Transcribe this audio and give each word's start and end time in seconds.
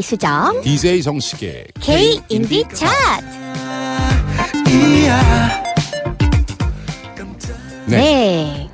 DJ 0.00 0.02
수정 0.02 0.62
DJ 0.62 1.02
정식의 1.02 1.66
K 1.78 2.20
인디 2.30 2.64
차트. 2.72 3.26
네. 7.86 7.98
네. 7.98 8.70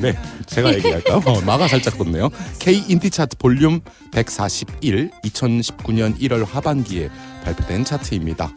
네. 0.00 0.18
제가 0.46 0.74
얘기할까요? 0.74 1.22
어, 1.26 1.40
마가 1.42 1.68
살짝 1.68 1.96
돋네요. 1.96 2.30
K 2.58 2.84
인디 2.88 3.08
차트 3.08 3.36
볼륨 3.36 3.80
141 4.12 5.10
2019년 5.24 6.18
1월 6.18 6.44
하반기에 6.44 7.08
발표된 7.44 7.84
차트입니다. 7.84 8.52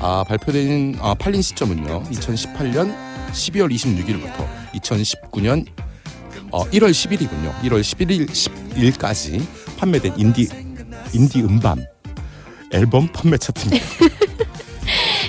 아, 0.00 0.24
발표된 0.28 0.98
아, 1.00 1.14
팔린 1.14 1.40
시점은요. 1.40 2.02
2018년 2.04 2.94
12월 3.32 3.72
26일부터 3.72 4.46
2019년 4.74 5.66
어, 6.50 6.64
1월 6.66 6.90
10일이군요. 6.90 7.58
1월 7.62 7.80
11일 7.80 8.28
10일까지 8.28 9.46
판매된 9.78 10.14
인디 10.18 10.69
인디 11.12 11.40
음반 11.40 11.86
앨범 12.72 13.08
판매 13.08 13.36
차트입니다. 13.36 13.84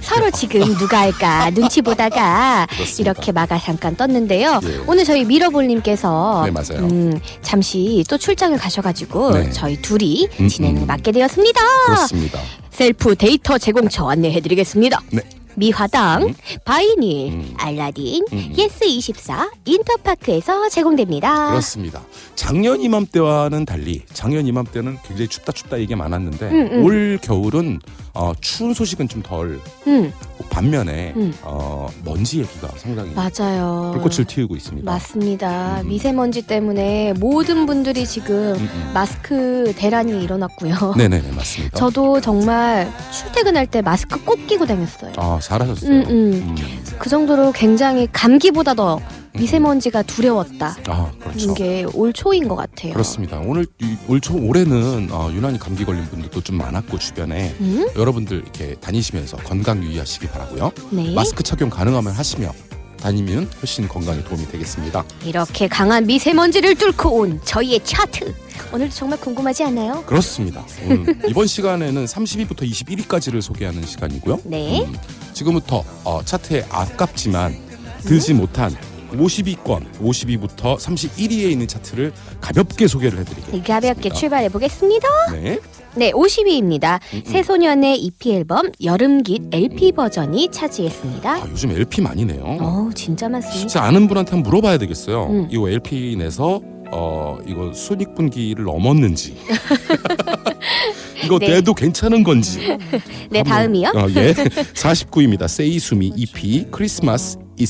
서로 0.02 0.30
지금 0.31 0.59
누가 0.77 0.99
할까 1.02 1.49
눈치 1.52 1.81
보다가 1.81 2.67
그렇습니다. 2.70 3.12
이렇게 3.12 3.31
마가 3.31 3.58
잠깐 3.59 3.95
떴는데요. 3.95 4.59
예. 4.63 4.81
오늘 4.88 5.05
저희 5.05 5.23
미러볼님께서 5.23 6.44
네, 6.45 6.52
맞아요. 6.52 6.86
음, 6.86 7.20
잠시 7.41 8.03
또 8.09 8.17
출장을 8.17 8.58
가셔가지고 8.58 9.31
네. 9.31 9.49
저희 9.52 9.81
둘이 9.81 10.28
음, 10.39 10.47
진행을 10.47 10.81
음. 10.81 10.88
맡게 10.88 11.11
되었습니다. 11.11 11.61
그렇습니다. 11.86 12.39
세일즈 12.72 13.16
데이터 13.16 13.58
제공처 13.58 14.09
안내해드리겠습니다. 14.09 15.02
네. 15.11 15.22
미화당, 15.55 16.23
음. 16.23 16.33
바이닐, 16.66 17.33
음. 17.33 17.53
알라딘, 17.57 18.25
음. 18.31 18.53
예스24, 18.57 19.52
인터파크에서 19.66 20.69
제공됩니다. 20.69 21.49
그렇습니다. 21.49 22.02
작년 22.35 22.81
이맘때와는 22.81 23.66
달리 23.66 24.03
작년 24.13 24.47
이맘때는 24.47 24.97
굉장히 25.05 25.27
춥다 25.27 25.52
춥다 25.52 25.80
얘기 25.80 25.95
많았는데 25.95 26.49
음, 26.49 26.69
음. 26.71 26.83
올 26.85 27.19
겨울은 27.21 27.80
어, 28.14 28.34
추운 28.42 28.73
소식은 28.73 29.08
좀 29.08 29.22
덜 29.23 29.59
음, 29.88 30.12
반면에 30.50 31.14
음. 31.16 31.34
어, 31.44 31.88
먼지 32.04 32.40
얘기가 32.40 32.67
상당히 32.76 33.12
맞아요. 33.14 33.92
불꽃을 33.94 34.26
틔우고 34.25 34.55
있습니다. 34.56 34.92
맞습니다. 34.92 35.81
음. 35.81 35.88
미세먼지 35.88 36.42
때문에 36.42 37.14
모든 37.20 37.66
분들이 37.66 38.06
지금 38.06 38.56
음, 38.56 38.70
음. 38.73 38.92
마스크 38.94 39.72
대란이 39.78 40.23
일어났고요. 40.23 40.95
네네네 40.98 41.32
맞습니다. 41.32 41.78
저도 41.78 42.20
정말 42.20 42.92
출퇴근할 43.12 43.67
때 43.67 43.82
마스크 43.82 44.22
꼭 44.23 44.45
끼고 44.48 44.66
다녔어요. 44.66 45.14
아 45.17 45.39
잘하셨어요. 45.42 45.92
음, 45.92 46.06
음. 46.09 46.56
음. 46.59 46.84
그 47.00 47.09
정도로 47.09 47.52
굉장히 47.52 48.08
감기보다 48.12 48.73
더 48.73 49.00
미세먼지가 49.33 50.03
두려웠다. 50.03 50.75
아 50.87 51.11
그렇죠. 51.19 51.51
이게 51.51 51.85
올 51.93 52.11
초인 52.13 52.47
것 52.47 52.55
같아요. 52.55 52.93
그렇습니다. 52.93 53.39
오늘 53.45 53.65
이- 53.81 53.97
올초 54.07 54.35
올해는 54.35 55.09
어, 55.11 55.31
유난히 55.31 55.57
감기 55.59 55.85
걸린 55.85 56.05
분들도 56.05 56.41
좀 56.41 56.57
많았고 56.57 56.99
주변에 56.99 57.55
음? 57.61 57.87
여러분들 57.95 58.37
이렇게 58.41 58.75
다니시면서 58.75 59.37
건강 59.37 59.81
유의하시기 59.83 60.27
바라고요. 60.27 60.71
네. 60.91 61.13
마스크 61.13 61.43
착용 61.43 61.69
가능하면 61.69 62.11
하시며 62.13 62.52
다니면 62.99 63.49
훨씬 63.59 63.87
건강에 63.87 64.23
도움이 64.23 64.47
되겠습니다. 64.49 65.03
이렇게 65.25 65.67
강한 65.67 66.05
미세먼지를 66.05 66.75
뚫고 66.75 67.09
온 67.09 67.41
저희의 67.43 67.79
차트. 67.83 68.33
오늘도 68.73 68.93
정말 68.93 69.19
궁금하지 69.19 69.63
않나요? 69.63 70.03
그렇습니다. 70.05 70.63
오늘 70.85 71.17
이번 71.27 71.47
시간에는 71.47 72.05
30위부터 72.05 72.61
21위까지를 72.69 73.41
소개하는 73.41 73.83
시간이고요. 73.87 74.41
네. 74.43 74.86
음, 74.86 74.95
지금부터 75.33 75.83
어, 76.03 76.21
차트에 76.23 76.67
아깝지만 76.70 77.58
들지 78.03 78.33
못한 78.36 78.75
50위권, 79.11 79.99
50위부터 80.02 80.77
31위에 80.77 81.52
있는 81.52 81.67
차트를 81.67 82.14
가볍게 82.39 82.88
소개를 82.88 83.20
해드리겠습니다. 83.20 83.73
가볍게 83.73 84.10
출발해 84.10 84.49
보겠습니다. 84.49 85.08
네, 85.33 85.60
네, 85.95 86.11
50위입니다. 86.11 86.99
음, 87.14 87.17
음. 87.17 87.23
새소년의 87.26 88.00
EP 88.00 88.32
앨범 88.33 88.71
여름깃 88.83 89.44
LP 89.52 89.92
버전이 89.92 90.50
차지했습니다. 90.52 91.32
아, 91.32 91.48
요즘 91.50 91.71
LP 91.71 92.02
많이 92.02 92.26
내요. 92.26 92.44
어우, 92.60 92.94
진짜 92.94 93.27
많습니다. 93.30 93.60
진짜 93.60 93.83
아는 93.83 94.08
분한테 94.08 94.32
한번 94.32 94.50
물어봐야 94.50 94.77
되겠어요. 94.77 95.26
음. 95.27 95.48
이거 95.52 95.70
LP 95.70 96.16
내서 96.17 96.61
어 96.94 97.38
이거 97.48 97.71
순익분기를 97.73 98.64
넘었는지. 98.66 99.36
이거 101.23 101.39
네. 101.39 101.50
내도 101.50 101.73
괜찮은 101.73 102.23
건지. 102.23 102.60
네, 103.30 103.39
한번- 103.39 103.44
다음이요. 103.45 103.89
어, 103.89 104.08
예. 104.16 104.33
49위입니다. 104.33 105.48
세이수미 105.48 106.14
EP 106.16 106.67
Christmas 106.71 107.37
a 107.60 107.66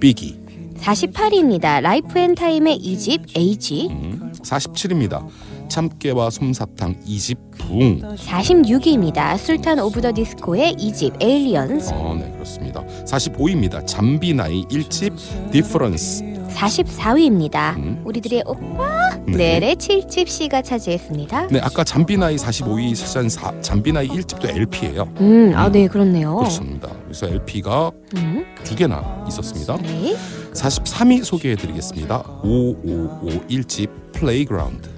biggie. 0.00 0.45
48위입니다. 0.80 1.80
라이프 1.80 2.18
앤 2.18 2.34
타임의 2.34 2.78
2집 2.78 3.36
에이지. 3.36 3.88
음, 3.90 4.32
47위입니다. 4.42 5.26
참깨와 5.68 6.30
솜사탕 6.30 7.00
2집 7.06 7.36
붕. 7.58 8.00
46위입니다. 8.16 9.36
술탄 9.36 9.78
오브 9.80 10.00
더 10.00 10.12
디스코의 10.14 10.74
2집 10.74 11.20
Aliens. 11.22 11.90
어, 11.92 12.16
네, 12.18 12.30
그렇습니다. 12.32 12.84
45위입니다. 13.04 13.84
잠비나이 13.86 14.64
1집 14.66 15.12
Différance. 15.50 16.35
44위입니다. 16.56 17.76
음. 17.76 18.02
우리들의 18.04 18.42
오빠 18.46 19.10
네. 19.26 19.58
넬의 19.60 19.76
7집 19.76 20.28
C가 20.28 20.62
차지했습니다. 20.62 21.48
네, 21.48 21.60
아까 21.62 21.84
잠비나이 21.84 22.36
45위 22.36 22.94
차지한 22.96 23.28
사- 23.28 23.60
잠비나이 23.60 24.08
1집도 24.08 24.48
LP예요. 24.56 25.08
음, 25.20 25.52
아, 25.54 25.70
네, 25.70 25.86
그렇네요. 25.86 26.36
그렇습니다. 26.36 26.88
그래서 27.04 27.26
LP가 27.26 27.90
음, 28.16 28.44
두 28.64 28.74
개나 28.74 29.24
있었습니다. 29.28 29.76
네. 29.82 30.16
43위 30.52 31.24
소개해드리겠습니다. 31.24 32.22
오오오 32.42 33.05
1집 33.05 33.88
Playground. 34.12 34.88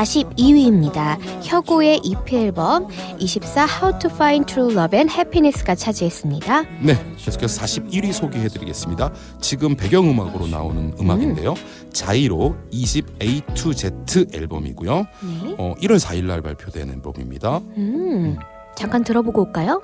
42위입니다. 0.00 1.18
혁오의 1.42 2.00
EP 2.04 2.36
앨범 2.36 2.88
24 3.18 3.66
How 3.66 3.98
to 3.98 4.10
Find 4.10 4.52
True 4.52 4.72
Love 4.72 4.98
and 4.98 5.12
Happiness가 5.12 5.74
차지했습니다. 5.74 6.62
네, 6.82 6.94
계속해서 7.16 7.62
41위 7.62 8.12
소개해드리겠습니다. 8.12 9.12
지금 9.40 9.76
배경음악으로 9.76 10.46
나오는 10.46 10.94
음악인데요. 11.00 11.54
자이로 11.92 12.56
2집 12.72 13.22
A 13.22 13.42
to 13.54 13.72
Z 13.74 14.26
앨범이고요. 14.32 14.94
네. 14.96 15.54
어, 15.58 15.74
1월 15.80 15.98
4일 15.98 16.24
날 16.24 16.40
발표된 16.40 16.88
앨범입니다. 16.90 17.58
음, 17.76 18.36
잠깐 18.76 19.04
들어보고 19.04 19.42
올까요? 19.42 19.82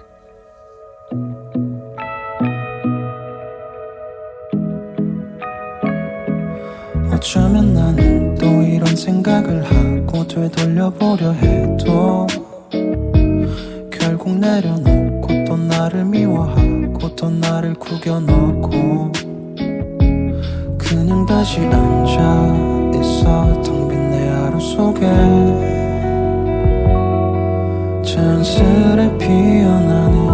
어쩌면 7.17 7.73
나는 7.73 8.35
또 8.35 8.45
이런 8.45 8.95
생각을 8.95 9.63
하고 9.65 10.27
되돌려보려 10.27 11.33
해도 11.33 12.27
결국 13.91 14.37
내려놓고 14.39 15.45
또 15.47 15.57
나를 15.57 16.05
미워하고 16.05 17.17
또 17.17 17.31
나를 17.31 17.73
구겨넣고 17.77 19.11
그냥 20.77 21.25
다시 21.25 21.61
앉아 21.61 22.93
있어 23.01 23.63
텅 23.63 23.89
빈 23.89 24.11
내 24.11 24.29
하루 24.29 24.61
속에 24.61 25.07
자연스레 28.05 29.17
피어나는 29.17 30.27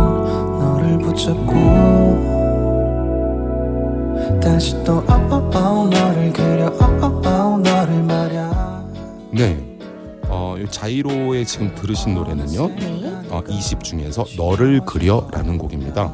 너를 0.59 0.99
붙잡고 0.99 2.32
다시 4.41 4.73
또 4.85 4.99
oh, 5.09 5.13
oh, 5.13 5.57
oh, 5.57 5.91
너를 5.91 6.33
그려 6.33 6.67
oh, 6.67 7.05
oh, 7.05 7.29
oh, 7.29 7.63
너를 7.63 8.03
말야 8.03 8.85
네, 9.31 9.59
어, 10.29 10.57
이 10.59 10.67
자이로의 10.69 11.47
지금 11.47 11.75
들으신 11.75 12.15
노래는요. 12.15 12.69
네. 12.69 13.23
어, 13.31 13.43
20 13.49 13.83
중에서 13.83 14.25
너를 14.37 14.81
그려 14.85 15.27
라는 15.33 15.57
곡입니다. 15.59 16.13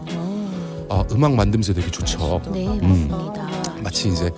어, 0.88 1.04
음악 1.12 1.32
만듦새 1.32 1.74
되게 1.74 1.90
좋죠. 1.90 2.40
네, 2.52 2.66
음. 2.66 3.08
맞습니다. 3.10 3.48
마치 3.82 4.08
이제 4.08 4.30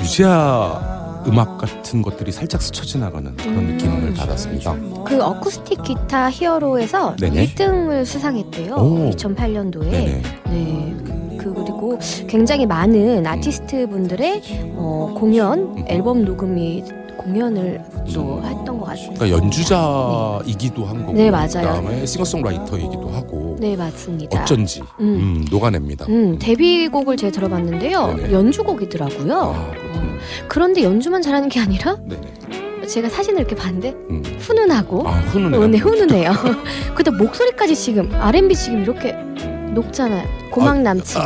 유재하 0.00 1.00
음악 1.26 1.58
같은 1.58 2.00
것들이 2.00 2.32
살짝 2.32 2.62
스쳐 2.62 2.84
지나가는 2.84 3.34
그런 3.36 3.58
음. 3.58 3.66
느낌을 3.72 4.14
받았습니다. 4.14 4.74
그 5.04 5.22
어쿠스틱 5.22 5.82
기타 5.82 6.30
히어로에서 6.30 7.16
네네. 7.16 7.46
1등을 7.46 8.04
수상했대요. 8.06 8.74
오. 8.74 9.10
2008년도에. 9.10 9.90
네네. 9.90 10.22
네. 10.46 11.09
그 11.40 11.54
그리고 11.54 11.98
굉장히 12.28 12.66
많은 12.66 13.26
아티스트 13.26 13.88
분들의 13.88 14.42
어, 14.76 15.14
공연 15.18 15.58
음. 15.76 15.84
앨범 15.88 16.24
녹음이 16.24 16.84
공연을 17.16 17.82
또 18.14 18.42
했던 18.42 18.78
것 18.78 18.84
같습니다. 18.86 19.24
그러니까 19.24 19.30
연주자이기도 19.44 20.84
한 20.84 21.00
거고 21.04 21.12
네, 21.12 21.30
맞아요. 21.30 21.48
그다음에 21.48 22.06
싱어송라이터이기도 22.06 23.08
하고 23.10 23.56
네 23.58 23.76
맞습니다. 23.76 24.40
어쩐지 24.42 24.80
음. 25.00 25.04
음, 25.40 25.44
녹아냅니다. 25.50 26.06
음, 26.08 26.38
데뷔곡을 26.38 27.16
제가 27.16 27.32
들어봤는데요. 27.32 28.14
네네. 28.16 28.32
연주곡이더라고요. 28.32 29.34
아 29.34 29.70
그렇군요. 29.70 30.18
그런데 30.48 30.82
연주만 30.82 31.20
잘하는 31.22 31.48
게 31.48 31.60
아니라 31.60 31.96
네네. 32.06 32.86
제가 32.86 33.08
사진을 33.10 33.40
이렇게 33.40 33.54
봤는데 33.54 33.90
음. 34.10 34.22
훈훈하고 34.38 35.06
아 35.06 35.12
훈훈해. 35.12 35.58
어, 35.58 35.66
네, 35.66 35.78
훈훈해요. 35.78 36.32
근데 36.96 37.10
목소리까지 37.10 37.76
지금 37.76 38.10
R&B 38.14 38.54
지금 38.54 38.82
이렇게 38.82 39.12
높잖아요. 39.74 40.39
고막 40.50 40.80
남친. 40.82 41.20
어 41.20 41.24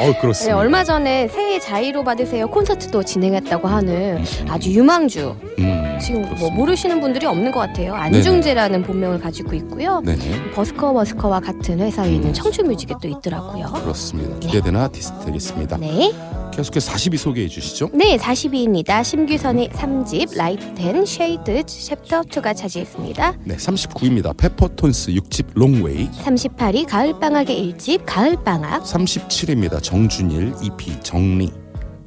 네, 0.00 0.18
그렇습니다. 0.20 0.56
얼마 0.56 0.84
전에 0.84 1.28
새해 1.28 1.58
자의로 1.58 2.04
받으세요 2.04 2.46
콘서트도 2.48 3.02
진행했다고 3.02 3.68
하는 3.68 4.18
음, 4.18 4.46
아주 4.48 4.70
유망주 4.70 5.36
음. 5.58 5.81
지금 6.02 6.20
뭐 6.22 6.30
그렇습니다. 6.30 6.56
모르시는 6.56 7.00
분들이 7.00 7.26
없는 7.26 7.52
것 7.52 7.60
같아요. 7.60 7.94
안중재라는 7.94 8.82
본명을 8.82 9.20
가지고 9.20 9.54
있고요. 9.54 10.00
네네. 10.04 10.52
버스커 10.52 10.92
버스커와 10.92 11.40
같은 11.40 11.80
회사에 11.80 12.12
있는 12.12 12.28
음. 12.28 12.32
청춘뮤직에 12.32 12.94
또 13.00 13.08
있더라고요. 13.08 13.66
그렇습니다. 13.72 14.38
기대되는 14.40 14.78
아티스트 14.80 15.24
되겠습니다. 15.26 15.76
네. 15.78 16.12
계속해서 16.52 16.92
40위 16.92 17.16
소개해 17.16 17.48
주시죠. 17.48 17.88
네, 17.94 18.18
40위입니다. 18.18 19.02
심규선의 19.02 19.70
3집 19.70 20.36
Light 20.36 20.82
and 20.82 21.06
Shade 21.06 21.64
Chapter 21.64 22.20
2가 22.22 22.54
차지했습니다. 22.54 23.34
네, 23.44 23.56
39위입니다. 23.56 24.36
페퍼톤스 24.36 25.12
6집 25.12 25.46
long 25.54 25.82
way. 25.82 26.10
38위 26.10 26.86
가을방학의 26.86 27.74
1집 27.74 28.02
가을방학. 28.04 28.82
37위입니다. 28.84 29.82
정준일 29.82 30.52
EP 30.62 31.00
정리. 31.00 31.61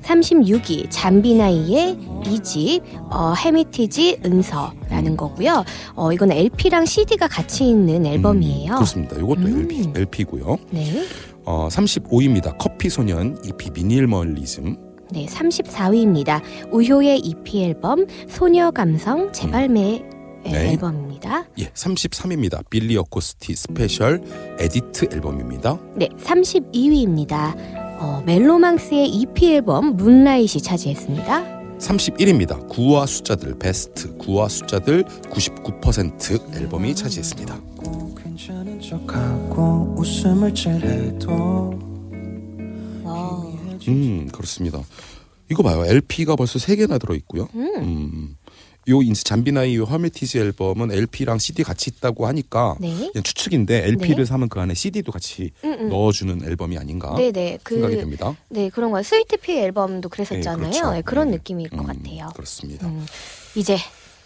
36위 0.06 0.88
잠비나이의 0.90 1.98
2집 2.24 2.82
어, 3.12 3.34
Hermitage 3.34 4.20
은서라는 4.26 5.18
거고요. 5.18 5.64
어, 5.96 6.12
이건 6.14 6.32
LP랑 6.32 6.86
CD가 6.86 7.28
같이 7.28 7.68
있는 7.68 8.06
앨범이에요. 8.06 8.74
음, 8.74 8.76
그렇습니다. 8.76 9.18
이것도 9.18 9.42
음. 9.42 9.62
LP, 9.62 9.92
LP고요. 9.96 10.58
네. 10.70 11.04
어, 11.46 11.68
35위입니다. 11.70 12.56
커피 12.58 12.90
소년 12.90 13.38
EP 13.46 13.72
미니멀리즘. 13.72 14.78
네, 15.12 15.26
34위입니다. 15.28 16.42
우효의 16.72 17.20
EP 17.20 17.64
앨범 17.64 18.06
소녀 18.28 18.72
감성 18.72 19.32
재발매 19.32 20.04
네. 20.44 20.72
앨범입니다. 20.72 21.46
예, 21.60 21.66
33위입니다. 21.70 22.68
빌리 22.70 22.98
어코스티 22.98 23.56
Special 23.56 24.22
Edit 24.60 25.10
앨범입니다. 25.14 25.80
네, 25.96 26.10
32위입니다. 26.20 27.85
어, 28.00 28.22
멜로망스의 28.26 29.08
EP 29.08 29.54
앨범 29.54 29.96
Moonlight이 29.96 30.62
차지했습니다. 30.62 31.56
31위입니다. 31.80 32.68
구와 32.70 33.06
숫자들 33.06 33.58
베스트 33.60 34.16
구와 34.18 34.48
숫자들 34.48 35.04
99% 35.04 36.56
앨범이 36.56 36.96
차지했습니다. 36.96 37.56
음, 43.88 44.30
그렇습니다. 44.32 44.82
이거 45.52 45.64
봐요. 45.64 45.86
LP가 45.86 46.36
벌써 46.36 46.58
3개나 46.60 47.00
들어 47.00 47.14
있고요. 47.16 47.48
음. 47.56 47.72
음. 47.78 48.36
요 48.88 49.02
인스 49.02 49.24
잠비나이 49.24 49.78
요 49.78 49.84
Hermitage 49.84 50.38
앨범은 50.38 50.92
LP랑 50.92 51.40
CD 51.40 51.64
같이 51.64 51.90
있다고 51.90 52.28
하니까 52.28 52.76
네. 52.80 53.12
추측인데 53.14 53.88
LP를 53.88 54.18
네. 54.18 54.26
사면 54.26 54.48
그 54.48 54.60
안에 54.60 54.74
CD도 54.74 55.12
같이 55.12 55.52
음, 55.64 55.74
음. 55.80 55.90
넣어주는 55.90 56.44
앨범이 56.46 56.78
아닌가 56.78 57.16
네, 57.18 57.32
네. 57.32 57.58
생각이 57.68 57.96
그 57.96 58.00
됩니다. 58.02 58.36
네, 58.50 58.70
그런 58.70 58.92
거 58.92 59.02
스위트 59.02 59.38
피 59.38 59.58
앨범도 59.58 60.10
그랬었잖아요. 60.10 60.58
네, 60.58 60.70
그렇죠. 60.70 60.92
네, 60.92 61.02
그런 61.02 61.32
네. 61.32 61.38
느낌일 61.38 61.70
것 61.70 61.80
음, 61.80 61.86
같아요. 61.86 62.30
그렇습니다. 62.36 62.88
음, 62.88 63.06
이제 63.56 63.78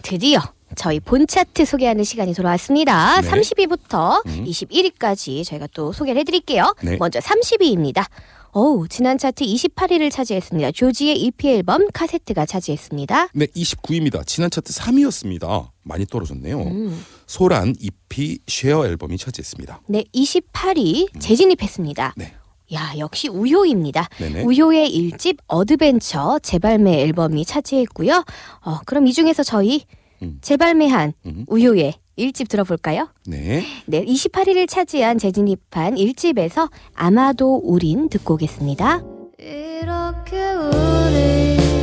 드디어 0.02 0.42
저희 0.76 1.00
본 1.00 1.26
차트 1.26 1.66
소개하는 1.66 2.04
시간이 2.04 2.34
돌아왔습니다. 2.34 3.22
네. 3.22 3.30
30위부터 3.30 4.26
음. 4.26 4.46
21위까지 4.46 5.46
저희가 5.46 5.68
또 5.74 5.94
소개를 5.94 6.20
해드릴게요. 6.22 6.76
네. 6.84 6.98
먼저 6.98 7.20
30위입니다. 7.20 8.06
어우, 8.52 8.88
지난 8.88 9.18
차트 9.18 9.46
28위를 9.46 10.12
차지했습니다. 10.12 10.72
조지의 10.72 11.22
EP 11.22 11.48
앨범 11.50 11.88
카세트가 11.94 12.46
차지했습니다. 12.46 13.30
네, 13.34 13.46
29위입니다. 13.48 14.26
지난 14.26 14.50
차트 14.50 14.74
3위였습니다. 14.74 15.70
많이 15.84 16.06
떨어졌네요. 16.06 16.60
음. 16.62 17.06
소란 17.28 17.76
EP 17.80 18.40
Share 18.48 18.86
앨범이 18.88 19.18
차지했습니다. 19.18 19.82
네, 19.88 20.04
28위 20.14 21.20
재진입했습니다. 21.20 22.16
네. 22.18 22.34
야, 22.74 22.94
역시 22.98 23.28
우효입니다. 23.28 24.08
네네. 24.20 24.44
우효의 24.44 24.92
1집 24.92 25.38
Adventure 25.48 26.40
재발매 26.42 27.02
앨범이 27.02 27.46
차지했고요. 27.46 28.24
어, 28.62 28.80
그럼 28.86 29.08
이 29.08 29.14
중에서 29.14 29.44
저희 29.44 29.86
음. 30.22 30.38
재발매한 30.42 31.14
음. 31.26 31.46
우효의 31.48 31.94
1집 32.20 32.50
들어볼까요? 32.50 33.10
네. 33.26 33.64
네, 33.86 34.06
28위를 34.06 34.68
차지한 34.68 35.18
재진입한 35.18 35.96
1집에서 35.96 36.70
아마도 36.94 37.62
우린 37.64 38.10
듣고 38.10 38.36
오겠습니다. 38.36 39.02
이렇게 39.40 40.52
우리 40.52 41.79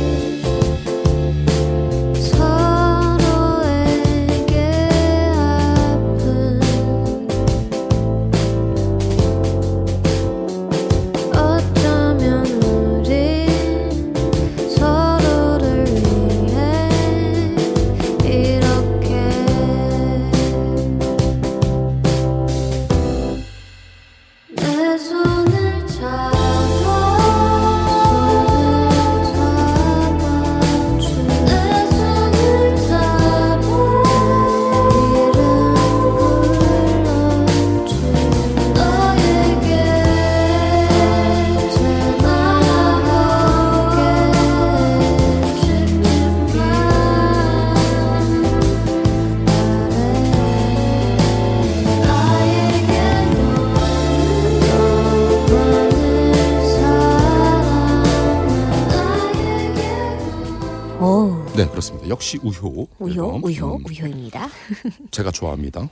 우효입니다. 63.89 64.49
제가 65.11 65.31
좋아합니다. 65.31 65.89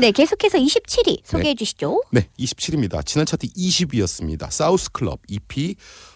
네, 0.00 0.10
계속해서 0.12 0.58
27위 0.58 1.20
소개해 1.24 1.54
주시죠. 1.54 2.02
네, 2.10 2.28
27입니다. 2.38 3.04
지난 3.04 3.26
차트 3.26 3.46
20위였습니다. 3.48 4.50
사우스 4.50 4.90
클럽 4.90 5.20
EP 5.28 5.74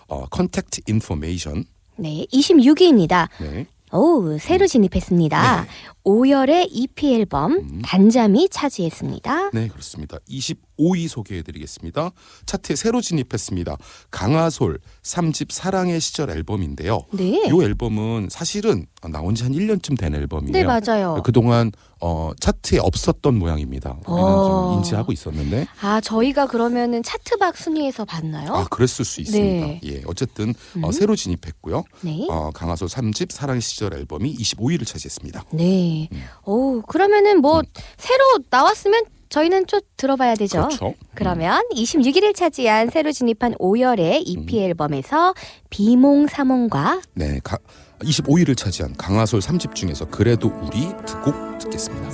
어, 0.09 0.27
Contact 0.27 0.83
Information. 0.87 1.65
네, 1.97 2.27
26위입니다. 2.33 3.29
네. 3.41 3.67
오, 3.93 4.37
새로 4.39 4.67
진입했습니다. 4.67 5.63
네. 5.63 5.69
오열의 6.07 6.69
EP 6.71 7.15
앨범 7.15 7.53
음. 7.55 7.83
단잠이 7.83 8.49
차지했습니다. 8.49 9.51
네, 9.53 9.67
그렇습니다. 9.69 10.19
25위 10.29 11.09
소개해 11.09 11.43
드리겠습니다. 11.43 12.11
차트에 12.47 12.77
새로 12.77 13.01
진입했습니다. 13.01 13.77
강아솔 14.13 14.79
3집 15.03 15.51
사랑의 15.51 16.01
시절 16.01 16.31
앨범인데요. 16.31 17.07
네. 17.13 17.43
이 17.49 17.63
앨범은 17.65 18.29
사실은 18.31 18.87
나온 19.11 19.35
지 19.35 19.47
한 19.47 19.53
1년쯤 19.53 19.97
된 19.99 20.15
앨범이에요. 20.15 20.53
네, 20.53 20.65
맞아요. 20.65 21.23
그동안 21.25 21.71
어, 22.01 22.33
차트에 22.41 22.79
없었던 22.79 23.39
모양입니다. 23.39 23.99
우리는 24.07 24.23
어. 24.29 24.71
좀 24.71 24.79
인지하고 24.79 25.13
있었는데 25.13 25.67
아, 25.81 26.01
저희가 26.01 26.47
그러면은 26.47 27.03
차트박 27.03 27.57
순위에서 27.57 28.05
봤나요? 28.05 28.53
아, 28.55 28.65
그랬을 28.69 29.05
수 29.05 29.21
있습니다. 29.21 29.67
네. 29.67 29.81
예, 29.85 30.03
어쨌든 30.07 30.51
어, 30.83 30.89
음. 30.89 30.93
새로 30.93 31.15
진입했고요. 31.17 31.85
네. 32.03 32.27
어, 32.29 32.51
강하솔 32.53 32.89
3집 32.89 33.31
사랑의 33.33 33.61
시절 33.63 33.95
앨범이 33.95 34.37
25위를 34.37 34.85
차지했습니다. 34.87 35.45
네. 35.53 35.96
오, 36.45 36.83
그러면은 36.83 37.41
뭐 37.41 37.63
새로 37.97 38.23
나왔으면 38.51 39.03
저희는 39.29 39.67
좀 39.67 39.81
들어봐야 39.97 40.35
되죠. 40.37 40.59
음. 40.61 40.69
그렇죠. 40.69 40.95
그러면 41.15 41.63
26위를 41.75 42.35
차지한 42.35 42.91
새로 42.91 43.11
진입한 43.13 43.55
5열의 43.55 44.23
EP 44.25 44.59
음. 44.59 44.63
앨범에서 44.65 45.35
비몽 45.71 46.27
사몽과 46.29 47.01
네, 47.15 47.41
가, 47.43 47.59
25위를 48.01 48.57
차지한 48.57 48.95
강하솔 48.97 49.41
3집 49.41 49.75
중에서 49.75 50.05
그래도 50.07 50.53
우리 50.63 50.89
두 51.07 51.17
곡 51.25 51.59
듣겠습니다. 51.59 52.11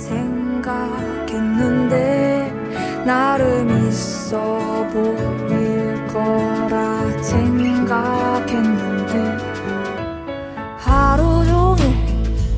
생각했는데 1.33 2.51
나름 3.05 3.87
있어 3.89 4.87
보일 4.91 6.07
거라 6.07 7.21
생각했는데 7.21 9.13
하루 10.79 11.23
종일 11.45 11.52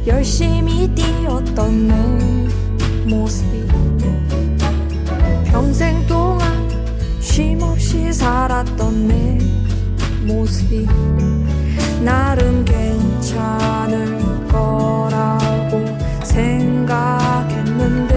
열심히 0.07 0.87
뛰었던 0.93 1.87
내 1.87 1.95
모습이 3.09 3.65
평생 5.45 6.05
동안 6.05 6.69
쉼 7.19 7.57
없이 7.63 8.13
살았던 8.13 9.07
내 9.07 9.39
모습이 10.27 10.87
나름 12.03 12.63
괜찮을 12.65 14.19
거라고 14.47 15.83
생각했는데 16.23 18.14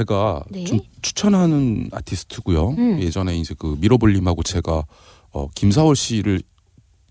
제가 0.00 0.44
네. 0.50 0.64
좀 0.64 0.80
추천하는 1.00 1.88
아티스트고요. 1.90 2.70
음. 2.70 3.00
예전에 3.00 3.36
이제 3.38 3.54
그 3.58 3.76
미러볼님하고 3.80 4.42
제가 4.42 4.84
어, 5.32 5.48
김사월 5.54 5.96
씨를 5.96 6.42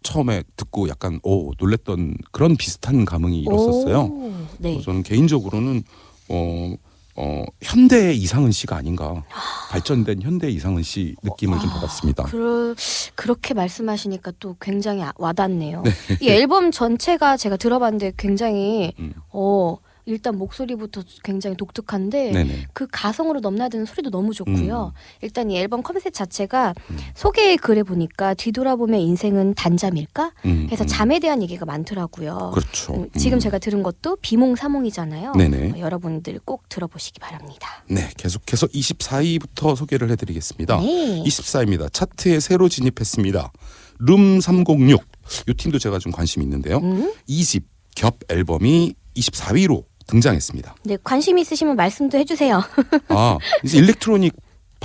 처음에 0.03 0.43
듣고 0.55 0.87
약간 0.87 1.19
오 1.23 1.51
놀랬던 1.59 2.15
그런 2.31 2.55
비슷한 2.55 3.05
감흥이 3.05 3.41
일었었어요. 3.41 4.01
오, 4.03 4.33
네. 4.59 4.77
어, 4.77 4.81
저는 4.81 5.01
개인적으로는 5.01 5.83
어, 6.29 6.75
어, 7.15 7.43
현대 7.63 8.13
이상은 8.13 8.51
씨가 8.51 8.75
아닌가 8.75 9.23
발전된 9.71 10.21
현대 10.21 10.49
이상은 10.51 10.83
씨 10.83 11.15
느낌을 11.23 11.59
좀 11.59 11.69
아, 11.71 11.73
받았습니다. 11.75 12.23
그러, 12.25 12.75
그렇게 13.15 13.55
말씀하시니까 13.55 14.33
또 14.39 14.55
굉장히 14.61 15.01
아- 15.01 15.13
와닿네요. 15.17 15.81
이 16.21 16.29
앨범 16.29 16.69
전체가 16.71 17.35
제가 17.37 17.57
들어봤는데 17.57 18.13
굉장히 18.17 18.93
음. 18.99 19.13
어 19.31 19.77
일단 20.05 20.37
목소리부터 20.37 21.03
굉장히 21.23 21.55
독특한데 21.57 22.31
네네. 22.31 22.67
그 22.73 22.87
가성으로 22.91 23.39
넘나드는 23.39 23.85
소리도 23.85 24.11
너무 24.11 24.33
좋고요. 24.33 24.93
음. 24.95 24.99
일단 25.21 25.49
이 25.49 25.57
앨범 25.57 25.81
컨셉 25.81 26.13
자체가 26.13 26.73
음. 26.91 26.97
소개 27.15 27.55
글에 27.55 27.83
보니까 27.83 28.33
뒤돌아보면 28.35 28.99
인생은 28.99 29.55
단잠일까? 29.55 30.31
음, 30.45 30.67
해서 30.71 30.83
음. 30.83 30.87
잠에 30.87 31.19
대한 31.19 31.41
얘기가 31.41 31.65
많더라고요. 31.65 32.51
그렇죠. 32.53 32.93
음, 32.93 33.09
지금 33.17 33.37
음. 33.37 33.39
제가 33.39 33.57
들은 33.57 33.81
것도 33.81 34.17
비몽사몽이잖아요. 34.17 35.33
네네. 35.33 35.71
어, 35.71 35.79
여러분들 35.79 36.39
꼭 36.45 36.69
들어보시기 36.69 37.19
바랍니다. 37.19 37.83
네, 37.89 38.09
계속해서 38.17 38.67
24위부터 38.67 39.75
소개를 39.75 40.11
해드리겠습니다. 40.11 40.79
네. 40.79 41.23
24위입니다. 41.25 41.91
차트에 41.91 42.39
새로 42.39 42.69
진입했습니다. 42.69 43.51
룸 43.99 44.39
306. 44.39 45.03
이 45.47 45.53
팀도 45.53 45.79
제가 45.79 45.97
좀 45.99 46.11
관심 46.11 46.41
있는데요. 46.43 46.77
음? 46.77 47.11
2집 47.25 47.65
겹 47.95 48.19
앨범이 48.29 48.93
24위로 49.15 49.85
등장했습니다. 50.07 50.75
네, 50.83 50.97
관심 51.03 51.37
있으시면 51.37 51.75
말씀도 51.75 52.17
해주세요. 52.17 52.61
아, 53.09 53.37
이제 53.63 53.77
일렉트로닉 53.79 54.35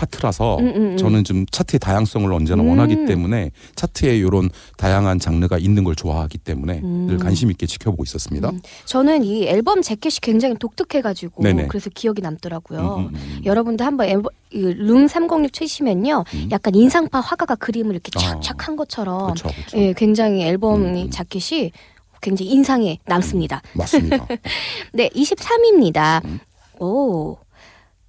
파트라서 0.01 0.59
음, 0.59 0.67
음, 0.69 0.77
음. 0.77 0.97
저는 0.97 1.25
좀 1.25 1.45
차트의 1.51 1.79
다양성을 1.79 2.33
언제나 2.33 2.63
음. 2.63 2.71
원하기 2.71 3.05
때문에 3.05 3.51
차트에 3.75 4.17
이런 4.17 4.49
다양한 4.79 5.19
장르가 5.19 5.59
있는 5.59 5.85
걸 5.85 5.95
좋아하기 5.95 6.39
때문에 6.39 6.81
음. 6.83 7.07
늘 7.07 7.19
관심 7.19 7.51
있게 7.51 7.67
지켜보고 7.67 8.03
있었습니다. 8.05 8.51
음, 8.51 8.61
저는 8.87 9.25
이 9.25 9.47
앨범 9.47 9.83
재킷이 9.83 10.21
굉장히 10.23 10.55
독특해가지고 10.59 11.43
네네. 11.43 11.67
그래서 11.69 11.91
기억이 11.93 12.23
남더라고요. 12.23 12.81
음, 12.81 13.07
음, 13.09 13.15
음. 13.15 13.43
여러분도 13.45 13.85
한번 13.85 14.09
앨범, 14.09 14.33
이룸 14.51 15.07
306 15.07 15.53
치시면요, 15.53 16.25
음. 16.35 16.49
약간 16.51 16.75
인상파 16.75 17.21
화가가 17.21 17.57
그림을 17.57 17.93
이렇게 17.93 18.11
아. 18.17 18.19
착착 18.19 18.69
한 18.69 18.77
것처럼, 18.77 19.35
그렇죠, 19.35 19.49
그렇죠. 19.49 19.79
예, 19.79 19.93
굉장히 19.93 20.43
앨범 20.43 20.83
음, 20.83 20.95
음. 20.97 21.11
자켓이 21.11 21.73
굉장히 22.21 22.51
인상에 22.53 22.99
남습니다. 23.07 23.63
맞습니다. 23.75 24.27
네, 24.93 25.09
23위입니다. 25.11 26.25
음. 26.25 26.39
오. 26.81 27.39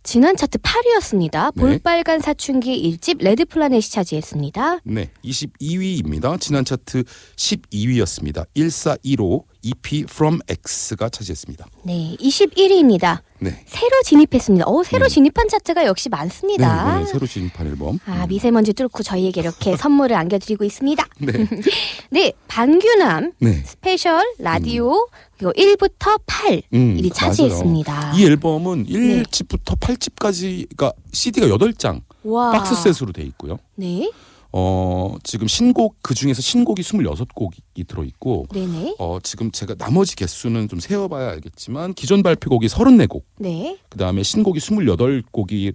지난 0.03 0.35
차트 0.35 0.57
8위였습니다. 0.57 1.53
네. 1.55 1.61
볼빨간 1.61 2.21
사춘기 2.21 2.97
1집 2.97 3.23
레드플라넷이 3.23 3.81
차지했습니다. 3.81 4.79
네, 4.83 5.11
22위입니다. 5.23 6.39
지난 6.39 6.65
차트 6.65 7.03
12위였습니다. 7.35 8.47
142로 8.55 9.43
EP 9.63 10.03
From 10.03 10.39
X가 10.47 11.09
차지했습니다. 11.09 11.67
네, 11.83 12.15
21위입니다. 12.19 13.19
네. 13.39 13.63
새로 13.65 14.01
진입했습니다. 14.03 14.67
오, 14.67 14.83
새로 14.83 15.05
음. 15.05 15.09
진입한 15.09 15.47
차트가 15.49 15.85
역시 15.85 16.09
네, 16.09 16.15
많습니다. 16.17 16.99
네, 16.99 17.05
새로 17.05 17.25
진입한 17.25 17.67
앨범. 17.67 17.99
아, 18.05 18.23
음. 18.23 18.27
미세먼지 18.29 18.73
뚫고 18.73 19.03
저희에게 19.03 19.41
이렇게 19.41 19.75
선물을 19.77 20.15
안겨드리고 20.15 20.63
있습니다. 20.63 21.05
네. 21.19 21.47
네, 22.11 22.33
반규남 22.47 23.31
네. 23.39 23.63
Special 23.65 24.23
Radio 24.39 25.07
그리고 25.37 25.53
1부터 25.53 26.21
8 26.25 26.61
음, 26.73 27.01
차지했습니다. 27.13 27.93
맞아요. 27.93 28.15
이 28.15 28.25
앨범은 28.25 28.85
네. 28.85 29.23
1집부터 29.23 29.79
8집까지 29.79 30.67
그러니까 30.75 30.93
CD가 31.11 31.47
8장 31.47 32.01
와. 32.23 32.51
박스 32.51 32.75
셋으로 32.75 33.11
돼 33.11 33.23
있고요. 33.23 33.57
네, 33.75 34.11
어, 34.53 35.15
지금 35.24 35.48
신곡 35.48 35.98
그 36.01 36.13
중에서 36.13 36.41
신곡이 36.41 36.81
26곡이 36.81 37.88
들어 37.88 38.03
있고 38.03 38.46
네네, 38.53 38.96
어, 39.00 39.20
지금 39.24 39.51
제가 39.51 39.75
나머지 39.75 40.15
개수는 40.15 40.67
좀 40.67 40.79
세어 40.79 41.08
봐야 41.08 41.29
알겠지만 41.29 41.93
기존 41.93 42.22
발표곡이 42.24 42.67
34곡, 42.67 43.24
네. 43.38 43.77
그다음에 43.89 44.24
신곡이 44.24 44.60
28곡이 44.60 45.74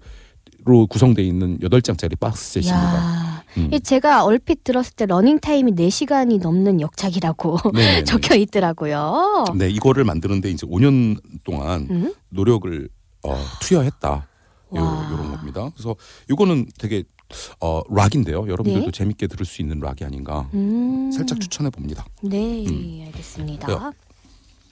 로 0.65 0.87
구성되어 0.89 1.25
있는 1.25 1.59
8장짜리 1.61 2.19
box 2.19 2.37
set입니다. 2.37 2.97
야, 2.97 3.45
음. 3.57 3.71
이 3.73 3.79
제가 3.81 4.25
얼핏 4.25 4.65
들었을 4.65 4.95
때 4.97 5.07
러닝 5.07 5.39
타임이 5.39 5.73
4시간이 5.73 6.41
넘는 6.41 6.81
역작이라고 6.81 7.59
네네네. 7.73 8.03
적혀 8.05 8.35
있더라고요. 8.35 9.45
네, 9.57 9.71
이거를 9.71 10.03
만드는데 10.03 10.51
이제 10.51 10.67
5년 10.67 11.21
동안 11.45 11.87
음? 11.89 12.15
노력을 12.31 12.89
어, 13.23 13.37
투여했다. 13.61 14.27
요, 14.77 14.83
와. 14.83 15.09
요런 15.13 15.31
겁니다. 15.31 15.71
그래서 15.75 15.95
이거는 16.29 16.67
되게 16.79 17.05
어, 17.61 17.81
락인데요. 17.91 18.47
여러분들도 18.49 18.87
네. 18.87 18.91
재밌게 18.93 19.27
들을 19.27 19.45
수 19.47 19.61
있는 19.63 19.81
락이 19.81 20.05
아닌가. 20.05 20.49
음, 20.55 21.11
살짝 21.13 21.41
추천해 21.41 21.71
봅니다. 21.71 22.05
네, 22.23 22.65
음. 22.67 23.03
알겠습니다. 23.07 23.67
그래요. 23.67 23.93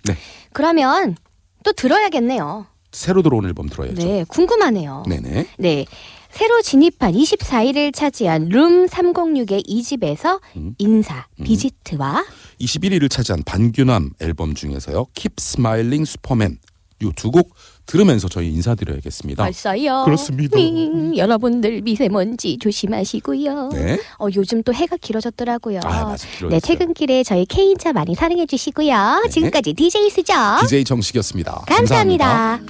네. 0.04 0.16
그러면 0.52 1.16
또 1.64 1.72
들어야겠네요. 1.72 2.66
새로 2.92 3.22
들어온 3.22 3.44
앨범 3.46 3.68
들어야죠. 3.68 3.94
네, 4.06 4.24
궁금하네요. 4.28 5.04
네네. 5.08 5.46
네. 5.58 5.84
새로 6.30 6.60
진입한 6.62 7.12
24위를 7.12 7.94
차지한 7.94 8.48
룸 8.48 8.86
306의 8.86 9.66
2집에서 9.68 10.40
음. 10.56 10.74
인사, 10.78 11.26
음. 11.38 11.44
비지트와 11.44 12.24
21위를 12.60 13.08
차지한 13.10 13.44
반규남 13.44 14.10
앨범 14.20 14.54
중에서요. 14.54 15.06
Keep 15.14 15.34
Smiling 15.38 16.02
Superman 16.08 16.58
이 17.02 17.10
두 17.16 17.30
곡 17.30 17.54
들으면서 17.86 18.28
저희 18.28 18.48
인사드려야겠습니다. 18.48 19.42
벌써요. 19.44 20.02
그렇습니다. 20.04 20.58
음, 20.58 21.16
여러분들 21.16 21.82
미세먼지 21.82 22.58
조심하시고요. 22.58 23.68
네. 23.72 23.98
어, 24.18 24.28
요즘 24.34 24.62
또 24.62 24.72
해가 24.72 24.96
길어졌더라고요. 25.00 25.80
아, 25.84 26.04
맞아. 26.04 26.26
길어졌어요. 26.26 26.50
네, 26.50 26.60
퇴근길에 26.60 27.22
저희 27.24 27.44
K인차 27.44 27.92
많이 27.92 28.14
사랑해 28.14 28.46
주시고요. 28.46 29.22
네. 29.24 29.30
지금까지 29.30 29.74
DJ 29.74 30.10
수죠. 30.10 30.32
DJ 30.62 30.84
정식이었습니다. 30.84 31.64
감사합니다. 31.66 32.60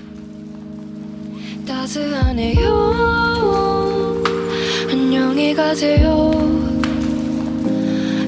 따스하네요 1.66 2.62
안녕히 4.90 5.54
가세요 5.54 6.30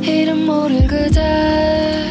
이름 0.02 0.46
모를 0.46 0.86
그대 0.86 2.08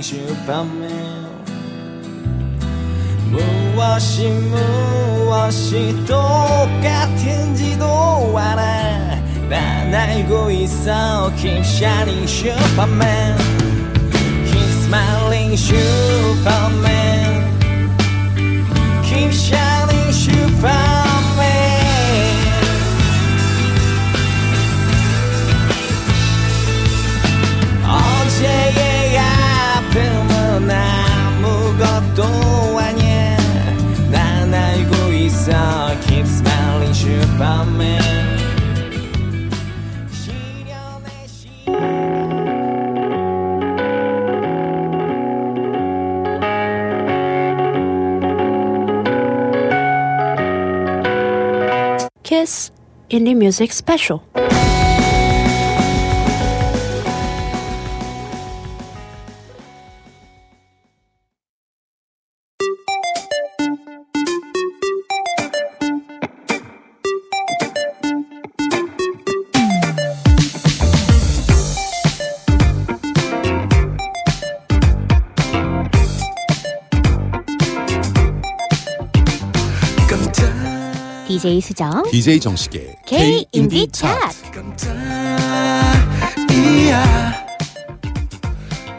smiling 0.00 0.02
슈퍼 0.02 0.69
Music 53.40 53.72
Special. 53.72 54.22
DJ 81.50 81.60
수정 81.60 82.02
DJ 82.08 82.38
정식의 82.38 82.96
K 83.06 83.44
인디 83.50 83.88
차트. 83.88 84.62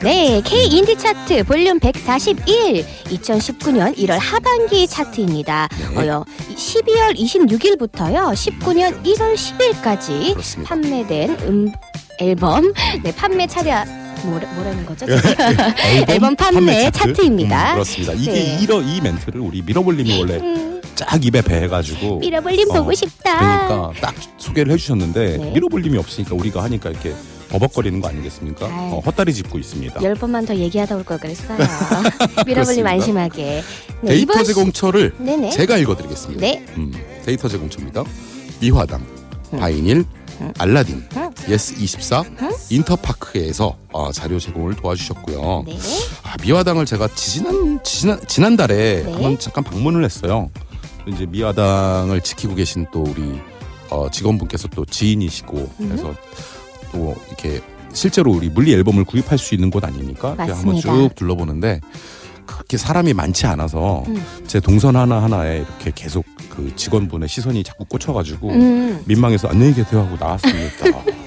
네, 0.03 0.41
K 0.43 0.65
인디 0.65 0.97
차트 0.97 1.45
볼륨 1.45 1.79
141 1.79 2.85
2019년 3.05 3.95
1월 3.95 4.17
하반기 4.19 4.85
차트입니다. 4.85 5.69
네. 5.93 5.97
어요 5.97 6.25
12월 6.53 7.15
26일부터요 7.15 8.33
19년 8.33 9.01
1월 9.05 9.35
10일까지 9.35 10.31
그렇습니다. 10.33 10.69
판매된 10.69 11.29
음 11.47 11.71
앨범 12.19 12.73
네 13.03 13.15
판매 13.15 13.47
뭐라, 14.23 14.47
뭐라는 14.53 14.85
거죠? 14.85 15.05
앨범, 15.09 16.09
앨범 16.09 16.35
판매 16.35 16.91
차트입니다. 16.91 17.71
음, 17.71 17.73
그렇습니다. 17.75 18.13
이게 18.13 18.31
네. 18.31 18.59
이러, 18.61 18.81
이 18.81 19.01
멘트를 19.01 19.39
우리 19.41 19.61
미러볼님이 19.61 20.19
원래 20.19 20.37
음, 20.37 20.80
쫙 21.09 21.25
입에 21.25 21.41
배어가지고 21.41 22.19
미러볼님 22.19 22.69
어, 22.71 22.73
보고 22.75 22.93
싶다. 22.93 23.37
그러니까 23.67 24.01
딱 24.01 24.15
소개를 24.37 24.73
해주셨는데 24.73 25.37
네. 25.37 25.51
미러볼님이 25.51 25.97
없으니까 25.97 26.35
우리가 26.35 26.63
하니까 26.63 26.89
이렇게 26.91 27.13
버벅거리는 27.49 27.99
거 27.99 28.07
아니겠습니까? 28.07 28.65
어, 28.67 29.01
헛다리 29.05 29.33
짚고 29.33 29.57
있습니다. 29.59 30.01
열 30.03 30.15
번만 30.15 30.45
더 30.45 30.55
얘기하다 30.55 30.95
올 30.95 31.03
걸 31.03 31.17
그랬어요. 31.19 31.57
그렇습니다. 32.45 32.89
안심하게. 32.91 33.63
네, 34.01 34.09
데이터 34.09 34.43
제공처를 34.43 35.15
네네. 35.17 35.49
제가 35.49 35.77
읽어드리겠습니다. 35.77 36.39
네. 36.39 36.65
음, 36.77 36.93
데이터 37.25 37.47
제공처입니다. 37.49 38.03
미화당, 38.61 39.01
음. 39.53 39.59
바이닐, 39.59 40.05
알라딘, 40.59 41.03
예스24, 41.47 42.25
인터파크에서 42.69 43.75
어, 43.91 44.11
자료 44.11 44.39
제공을 44.39 44.75
도와주셨고요. 44.75 45.63
네. 45.67 45.77
아, 46.23 46.35
미화당을 46.41 46.85
제가 46.85 47.09
지난 47.15 47.79
지난 47.83 48.19
지난달에 48.27 49.03
네. 49.03 49.11
한번 49.11 49.37
잠깐 49.39 49.63
방문을 49.63 50.05
했어요. 50.05 50.49
이제 51.07 51.25
미화당을 51.25 52.21
지키고 52.21 52.55
계신 52.55 52.85
또 52.91 53.03
우리 53.03 53.39
어, 53.89 54.09
직원분께서 54.09 54.67
또 54.69 54.85
지인이시고 54.85 55.69
그래서 55.77 56.13
또 56.91 57.15
이렇게 57.27 57.61
실제로 57.93 58.31
우리 58.31 58.49
물리 58.49 58.73
앨범을 58.73 59.03
구입할 59.03 59.37
수 59.37 59.53
있는 59.53 59.69
곳 59.69 59.83
아닙니까? 59.83 60.33
그래서 60.35 60.53
한번 60.53 60.75
맞습니다. 60.75 60.93
쭉 60.93 61.15
둘러보는데 61.15 61.81
그렇게 62.45 62.77
사람이 62.77 63.13
많지 63.13 63.45
않아서 63.47 64.03
음. 64.07 64.23
제 64.47 64.59
동선 64.59 64.95
하나 64.95 65.21
하나에 65.21 65.57
이렇게 65.59 65.91
계속 65.93 66.25
그 66.49 66.73
직원분의 66.75 67.29
시선이 67.29 67.63
자꾸 67.63 67.85
꽂혀가지고 67.85 68.49
음. 68.49 69.03
민망해서 69.05 69.47
안녕히 69.49 69.73
계세요 69.73 70.01
하고 70.01 70.17
나왔습니다. 70.17 70.85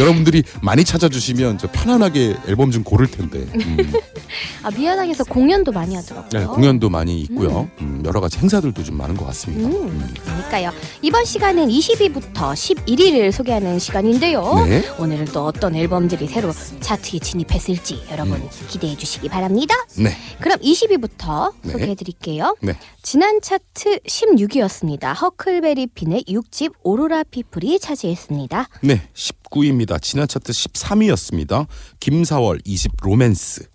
여러분들이 0.00 0.42
많이 0.62 0.84
찾아주시면 0.84 1.58
저 1.58 1.68
편안하게 1.70 2.36
앨범 2.46 2.70
좀 2.70 2.84
고를 2.84 3.10
텐데 3.10 3.38
음. 3.54 3.92
아 4.62 4.70
미아당에서 4.70 5.24
공연도 5.24 5.72
많이 5.72 5.94
하더라고요. 5.96 6.28
네, 6.40 6.46
공연도 6.46 6.88
많이 6.88 7.20
있고요. 7.22 7.68
음, 7.80 8.02
여러 8.06 8.20
가지 8.20 8.38
행사들도 8.38 8.82
좀 8.84 8.96
많은 8.96 9.16
것 9.16 9.26
같습니다. 9.26 9.68
음, 9.68 9.88
음. 9.88 10.14
그러니까요. 10.24 10.70
이번 11.02 11.24
시간은 11.24 11.68
20위부터 11.68 12.52
11위를 12.52 13.32
소개하는 13.32 13.78
시간인데요. 13.78 14.64
네. 14.66 14.84
오늘은 14.98 15.26
또 15.26 15.44
어떤 15.46 15.74
앨범들이 15.74 16.26
새로 16.28 16.52
차트에 16.80 17.18
진입했을지 17.20 18.04
여러분 18.10 18.34
음. 18.34 18.48
기대해 18.68 18.96
주시기 18.96 19.28
바랍니다. 19.28 19.74
네. 19.96 20.16
그럼 20.40 20.58
20위부터 20.60 21.52
네. 21.62 21.72
소개해 21.72 21.94
드릴게요. 21.94 22.56
네. 22.60 22.74
지난 23.10 23.40
차트 23.40 24.00
16위였습니다. 24.00 25.18
허클베리 25.18 25.86
핀의 25.94 26.24
6집 26.28 26.74
오로라 26.82 27.22
피플이 27.22 27.78
차지했습니다. 27.78 28.68
네, 28.82 29.08
19위입니다. 29.14 30.02
지난 30.02 30.28
차트 30.28 30.52
13위였습니다. 30.52 31.66
김사월 32.00 32.58
2집 32.58 32.90
로맨스. 33.02 33.66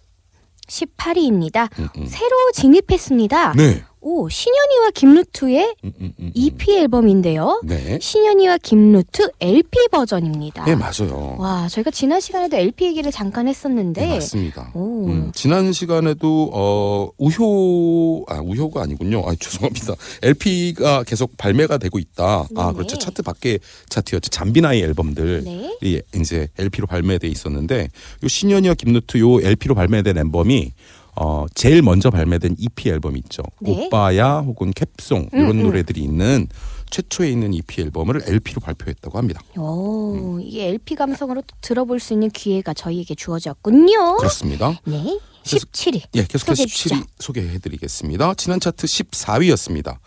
18위입니다. 0.68 1.68
음, 1.80 1.90
음. 1.98 2.06
새로 2.06 2.52
진입했습니다. 2.54 3.54
네. 3.54 3.84
오, 4.06 4.28
신현이와 4.28 4.92
김루트의 4.94 5.76
음, 5.86 5.88
음, 5.88 5.94
음, 6.02 6.14
음. 6.20 6.32
EP 6.34 6.76
앨범인데요. 6.78 7.62
네. 7.64 7.98
신현이와 8.02 8.58
김루트 8.58 9.32
LP 9.40 9.88
버전입니다. 9.92 10.66
네, 10.66 10.76
맞아요. 10.76 11.38
와, 11.40 11.70
저희가 11.70 11.90
지난 11.90 12.20
시간에도 12.20 12.58
LP 12.58 12.86
얘기를 12.86 13.12
잠깐 13.14 13.48
했었는데 13.48 14.02
네, 14.06 14.14
맞습니다. 14.16 14.72
오. 14.74 15.08
음, 15.08 15.32
지난 15.34 15.72
시간에도 15.72 16.50
어 16.54 17.10
우효 17.18 18.26
아 18.28 18.40
우효가 18.42 18.84
아니군요. 18.84 19.24
아 19.26 19.34
죄송합니다. 19.40 19.96
LP가 20.22 21.04
계속 21.04 21.38
발매가 21.38 21.78
되고 21.78 21.98
있다. 21.98 22.24
아 22.26 22.48
네네. 22.56 22.74
그렇죠. 22.74 22.98
차트 22.98 23.22
밖에 23.22 23.58
차트였죠. 23.88 24.30
잠비나이 24.30 24.82
앨범들. 24.82 25.44
네. 25.46 25.78
이 25.82 26.02
이제 26.16 26.50
LP로 26.58 26.88
발매돼 26.88 27.28
있었는데 27.30 27.88
요 28.24 28.28
신현이와 28.28 28.74
김노트 28.74 29.18
요 29.20 29.40
LP로 29.40 29.76
발매된 29.76 30.18
앨범이 30.18 30.74
어 31.16 31.46
제일 31.54 31.82
먼저 31.82 32.10
발매된 32.10 32.56
EP 32.58 32.90
앨범 32.90 33.16
있죠. 33.18 33.44
네. 33.62 33.86
오빠야 33.88 34.40
혹은 34.40 34.72
캡송 34.72 35.30
음, 35.34 35.40
이런 35.40 35.52
음. 35.60 35.64
노래들이 35.64 36.02
있는 36.02 36.48
최초에 36.90 37.30
있는 37.30 37.54
EP 37.54 37.82
앨범을 37.82 38.22
LP로 38.28 38.62
발표했다고 38.62 39.18
합니다. 39.18 39.42
오, 39.58 40.40
이게 40.40 40.68
LP 40.70 40.96
감성으로 40.96 41.42
또 41.42 41.56
들어볼 41.62 42.00
수 42.00 42.14
있는 42.14 42.30
기회가 42.30 42.74
저희에게 42.74 43.16
주어졌군요. 43.16 44.18
그렇습니다. 44.18 44.80
네. 44.86 45.20
그래서- 45.44 45.66
17위. 45.68 46.02
예, 46.16 46.24
계속해서 46.26 46.56
소개해 46.56 46.66
주시죠. 46.68 46.96
17위 46.96 47.06
소개해 47.20 47.60
드리겠습니다. 47.60 48.34
지난 48.36 48.60
차트 48.60 48.86
14위였습니다. 48.88 49.98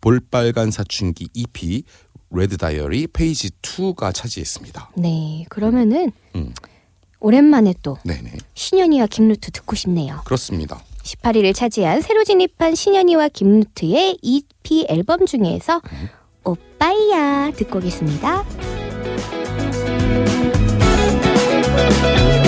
볼빨간 0.00 0.70
사춘기 0.70 1.28
EP 1.34 1.82
Red 2.30 2.56
Diary 2.56 3.06
Page 3.08 3.50
2가 3.62 4.14
차지했습니다. 4.14 4.92
네. 4.96 5.44
그러면은 5.48 6.10
음. 6.36 6.52
오랜만에 7.20 7.74
또 7.82 7.98
네네 8.04 8.32
신현희와 8.54 9.06
김루트 9.06 9.50
듣고 9.52 9.76
싶네요. 9.76 10.22
그렇습니다. 10.24 10.82
18위를 11.02 11.54
차지한 11.54 12.00
새로 12.02 12.24
진입한 12.24 12.74
신현희와 12.74 13.28
김루트의 13.28 14.18
EP 14.22 14.86
앨범 14.88 15.26
중에서 15.26 15.80
음. 15.92 16.08
오빠야 16.44 17.52
듣고 17.52 17.78
오겠습니다. 17.78 18.44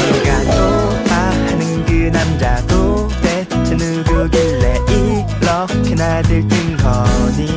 누가 0.06 0.40
오빠하는 0.52 1.86
그 1.86 1.92
남자 2.12 2.66
도대체 2.66 3.74
누구길래 3.74 4.76
이렇게나 5.40 6.22
들뜬 6.22 6.76
거니 6.78 7.48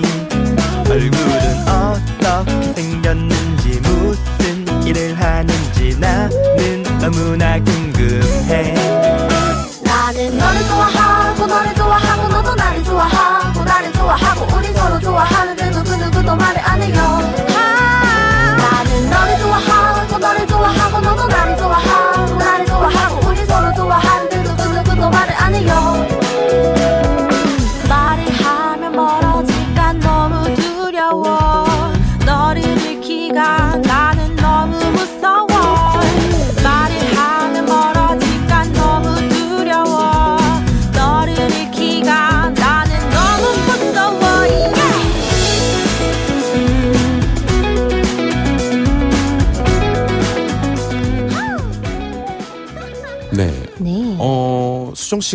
얼굴은 0.89 1.67
어떻게 1.67 2.73
생겼는지 2.73 3.80
무슨 3.82 4.86
일을 4.86 5.19
하는지 5.19 5.97
나는 5.99 6.85
너무나 7.12 7.60
궁금해. 7.63 8.74
나는 9.84 10.38
너를 10.38 10.68
좋아 10.68 10.95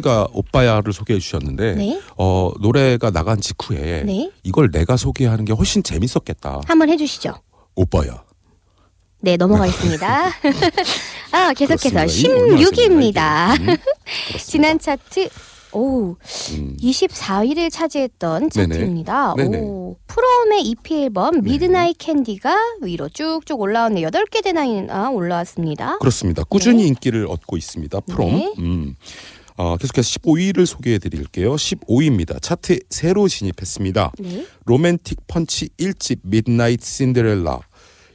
씨가 0.00 0.28
오빠야를 0.32 0.92
소개해 0.92 1.20
주셨는데 1.20 1.74
네. 1.74 2.00
어, 2.16 2.50
노래가 2.60 3.10
나간 3.10 3.40
직후에 3.40 4.02
네. 4.04 4.30
이걸 4.42 4.70
내가 4.70 4.96
소개하는 4.96 5.44
게 5.44 5.52
훨씬 5.52 5.82
재밌었겠다. 5.82 6.62
한번 6.66 6.88
해주시죠. 6.90 7.34
오빠야. 7.76 8.24
네, 9.20 9.36
넘어가겠습니다. 9.36 10.30
아, 11.32 11.52
계속해서 11.52 11.90
그렇습니다. 11.90 12.04
이 12.04 12.32
얼마나 12.32 12.60
16위입니다. 12.60 12.74
재밌나, 12.74 13.54
이게. 13.54 13.72
음. 13.72 13.76
지난 14.38 14.78
차트 14.78 15.28
오 15.72 16.16
음. 16.52 16.76
24위를 16.80 17.70
차지했던. 17.70 18.50
차트입니다. 18.50 19.34
네네. 19.36 19.58
오 19.60 19.96
프롬의 20.06 20.62
EP 20.64 21.04
앨범 21.04 21.42
Midnight 21.42 21.96
Candy가 21.98 22.56
위로 22.82 23.08
쭉쭉 23.08 23.60
올라왔네. 23.60 24.02
8개 24.02 24.42
되나 24.42 25.10
올라왔습니다. 25.10 25.98
그렇습니다. 25.98 26.42
꾸준히 26.44 26.88
인기를 26.88 27.26
얻고 27.28 27.56
있습니다. 27.56 28.00
프롬. 28.00 28.30
네. 28.30 28.54
음. 28.58 28.96
어, 29.56 29.76
계속해서 29.76 30.18
15위를 30.20 30.66
소개해 30.66 30.98
드릴게요. 30.98 31.54
15위입니다. 31.54 32.40
차트에 32.40 32.80
새로 32.90 33.28
진입했습니다. 33.28 34.12
네. 34.18 34.46
로맨틱 34.64 35.26
펀치 35.26 35.68
1집 35.78 36.20
Midnight 36.22 36.83
Cinderella. 36.83 37.61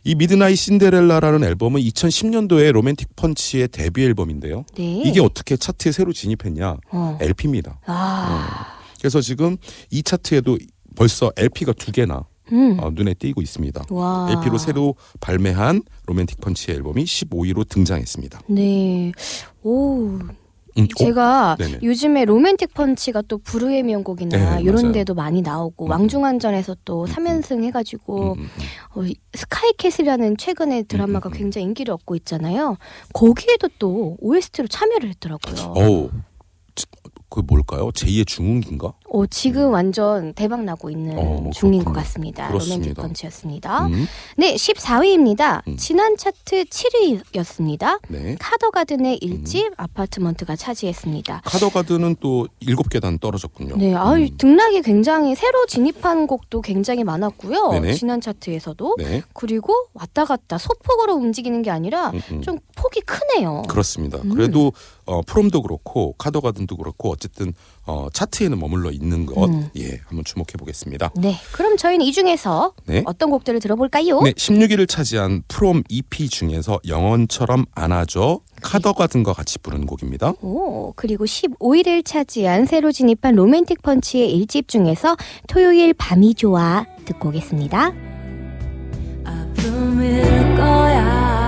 이 0.08 0.13
Midnight 0.13 0.58
Cinderella라는 0.58 1.44
앨범은 1.43 1.82
2010년도에 1.82 2.71
로맨틱 2.71 3.15
펀치의 3.15 3.69
데뷔 3.69 4.04
앨범인데요. 4.04 4.63
네. 4.78 5.02
이게 5.04 5.19
어떻게 5.19 5.58
차트에 5.58 5.91
새로 5.91 6.13
진입했냐? 6.13 6.78
어. 6.91 7.17
LP입니다. 7.19 7.80
아. 7.88 8.78
그래서 9.00 9.19
지금 9.21 9.58
이 9.89 10.04
차트에도 10.04 10.58
벌써 10.95 11.32
LP가 11.36 11.74
두 11.74 11.91
개나 11.91 12.26
음. 12.52 12.78
어, 12.80 12.91
눈에 12.91 13.15
띄고 13.15 13.41
있습니다. 13.41 13.86
와. 13.89 14.28
LP로 14.30 14.58
새로 14.60 14.95
발매한 15.19 15.82
로맨틱 16.06 16.39
펀치 16.39 16.71
앨범이 16.71 17.04
15위로 17.04 17.67
등장했습니다. 17.67 18.41
네. 18.50 19.12
오. 19.63 20.19
음, 20.78 20.88
제가 20.98 21.56
네네. 21.58 21.80
요즘에 21.84 22.26
로맨틱 22.26 22.74
펀치가 22.74 23.22
또 23.22 23.38
부르의 23.38 23.84
명곡이나 23.84 24.56
네, 24.58 24.62
이런 24.62 24.76
맞아요. 24.76 24.92
데도 24.92 25.14
많이 25.14 25.42
나오고 25.42 25.86
음. 25.86 25.92
왕중왕전에서 25.92 26.76
또 26.86 27.04
음, 27.04 27.06
3연승 27.08 27.64
해가지고 27.64 28.34
음, 28.34 28.40
음, 28.40 28.44
음. 28.44 29.00
어, 29.00 29.06
이 29.06 29.16
스카이캐슬이라는 29.34 30.38
최근에 30.38 30.84
드라마가 30.84 31.30
음, 31.30 31.34
음. 31.34 31.38
굉장히 31.38 31.66
인기를 31.68 31.94
얻고 31.94 32.16
있잖아요. 32.18 32.78
거기에도 33.14 33.70
또 33.80 34.18
OST로 34.20 34.68
참여를 34.68 35.10
했더라고요. 35.10 35.74
어우, 35.76 36.10
지- 36.76 36.86
그 37.30 37.42
뭘까요? 37.46 37.90
제2의 37.90 38.28
중흥기인가? 38.28 38.94
어, 39.15 39.25
지금 39.28 39.71
완전 39.71 40.34
대박 40.34 40.65
나고 40.65 40.89
있는 40.89 41.17
어, 41.17 41.49
중인 41.54 41.80
것 41.80 41.86
그렇군요. 41.86 41.93
같습니다. 42.04 42.47
그렇습니다. 42.49 42.75
로맨틱 42.75 42.95
펀치였습니다. 42.95 43.86
음, 43.88 44.06
네, 44.36 44.56
14위입니다. 44.56 45.65
음. 45.69 45.78
지난 45.78 46.17
차트 46.17 46.65
7위였습니다. 46.65 48.01
네. 48.10 48.36
카더가든의 48.38 49.21
음. 49.23 49.43
1집 49.43 49.71
아파트먼트가 49.78 50.58
차지했습니다. 50.58 51.43
카더가드는 51.45 52.17
또 52.19 52.49
일곱 52.60 52.89
계단 52.89 53.17
떨어졌군요. 53.17 53.78
네, 53.78 53.95
아유, 53.95 54.23
음, 54.25 54.38
등락이 54.38 54.82
굉장히 54.82 55.34
새로 55.34 55.65
진입한 55.65 56.28
곡도 56.28 56.60
굉장히 56.62 57.06
많았고요. 57.06 57.69
네네. 57.71 57.93
지난 57.93 58.19
차트에서도. 58.19 58.95
네. 58.97 59.23
그리고 59.34 59.73
왔다 59.93 60.25
갔다 60.25 60.58
소폭으로 60.58 61.13
움직이는 61.13 61.62
게 61.62 61.71
아니라 61.71 62.10
음, 62.10 62.21
음. 62.32 62.41
좀 62.41 62.60
폭이 62.75 62.99
크네요. 62.99 63.63
그렇습니다. 63.69 64.17
음. 64.17 64.34
그래도 64.34 64.73
어, 65.06 65.22
프롬도 65.22 65.62
그렇고 65.62 66.13
카더가든도 66.18 66.78
그렇고 66.78 67.12
어쨌든 67.12 67.54
어, 67.86 68.08
차트에는 68.12 68.60
머물러 68.60 68.91
있는 68.91 69.26
것, 69.26 69.50
음. 69.50 69.70
예, 69.78 70.00
한번 70.06 70.24
주목해 70.24 70.54
보겠습니다. 70.58 71.12
네, 71.15 71.36
그럼 71.52 71.78
저희는 71.78 72.06
이 72.06 72.12
중에서 72.12 72.74
네. 72.86 73.04
어떤 73.06 73.30
곡들을 73.30 73.60
들어볼까요? 73.60 74.22
네, 74.22 74.32
16위를 74.34 74.88
차지한 74.88 75.44
프롬 75.48 75.84
EP 75.89 76.30
중에서 76.30 76.80
영원처럼 76.88 77.65
안아줘 77.76 78.39
카더가든과 78.62 79.34
같이 79.34 79.60
부르는 79.60 79.86
곡입니다. 79.86 80.34
오, 80.41 80.94
그리고 80.96 81.26
15위를 81.26 82.04
차지한 82.04 82.65
새로 82.65 82.91
진입한 82.91 83.36
로맨틱 83.36 83.82
펀치의 83.84 84.34
1집 84.39 84.68
중에서 84.68 85.15
토요일 85.48 85.94
밤이 85.94 86.34
좋아 86.36 86.86
듣고 87.06 87.30
오겠습니다. 87.30 87.94
아픔일 89.26 90.24
거야. 90.56 91.45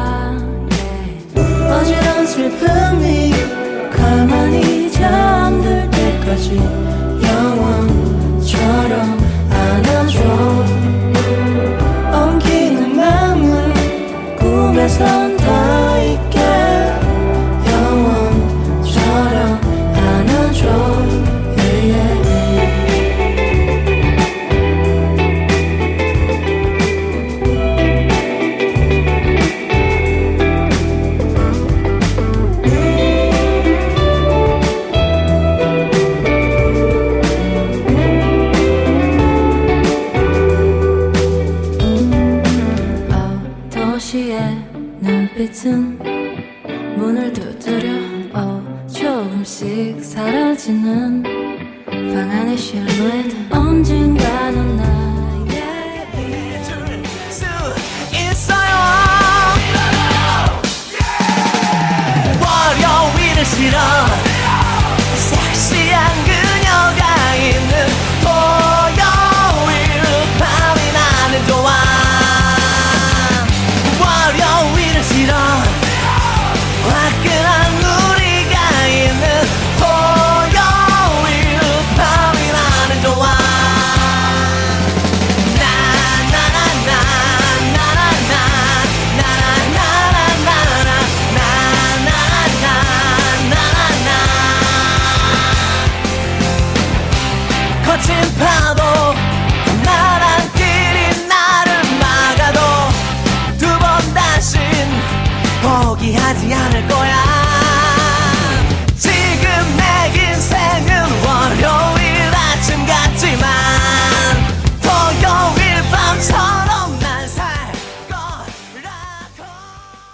어지러운 1.70 2.26
슬픔이 2.26 3.34
가만히 3.92 4.92
잠들 4.92 5.90
때까지 5.90 6.56
영원처럼 7.24 9.18
안아줘. 9.50 10.20
엉키는 12.12 12.96
맘을 12.96 13.74
꿈에선 14.38 15.37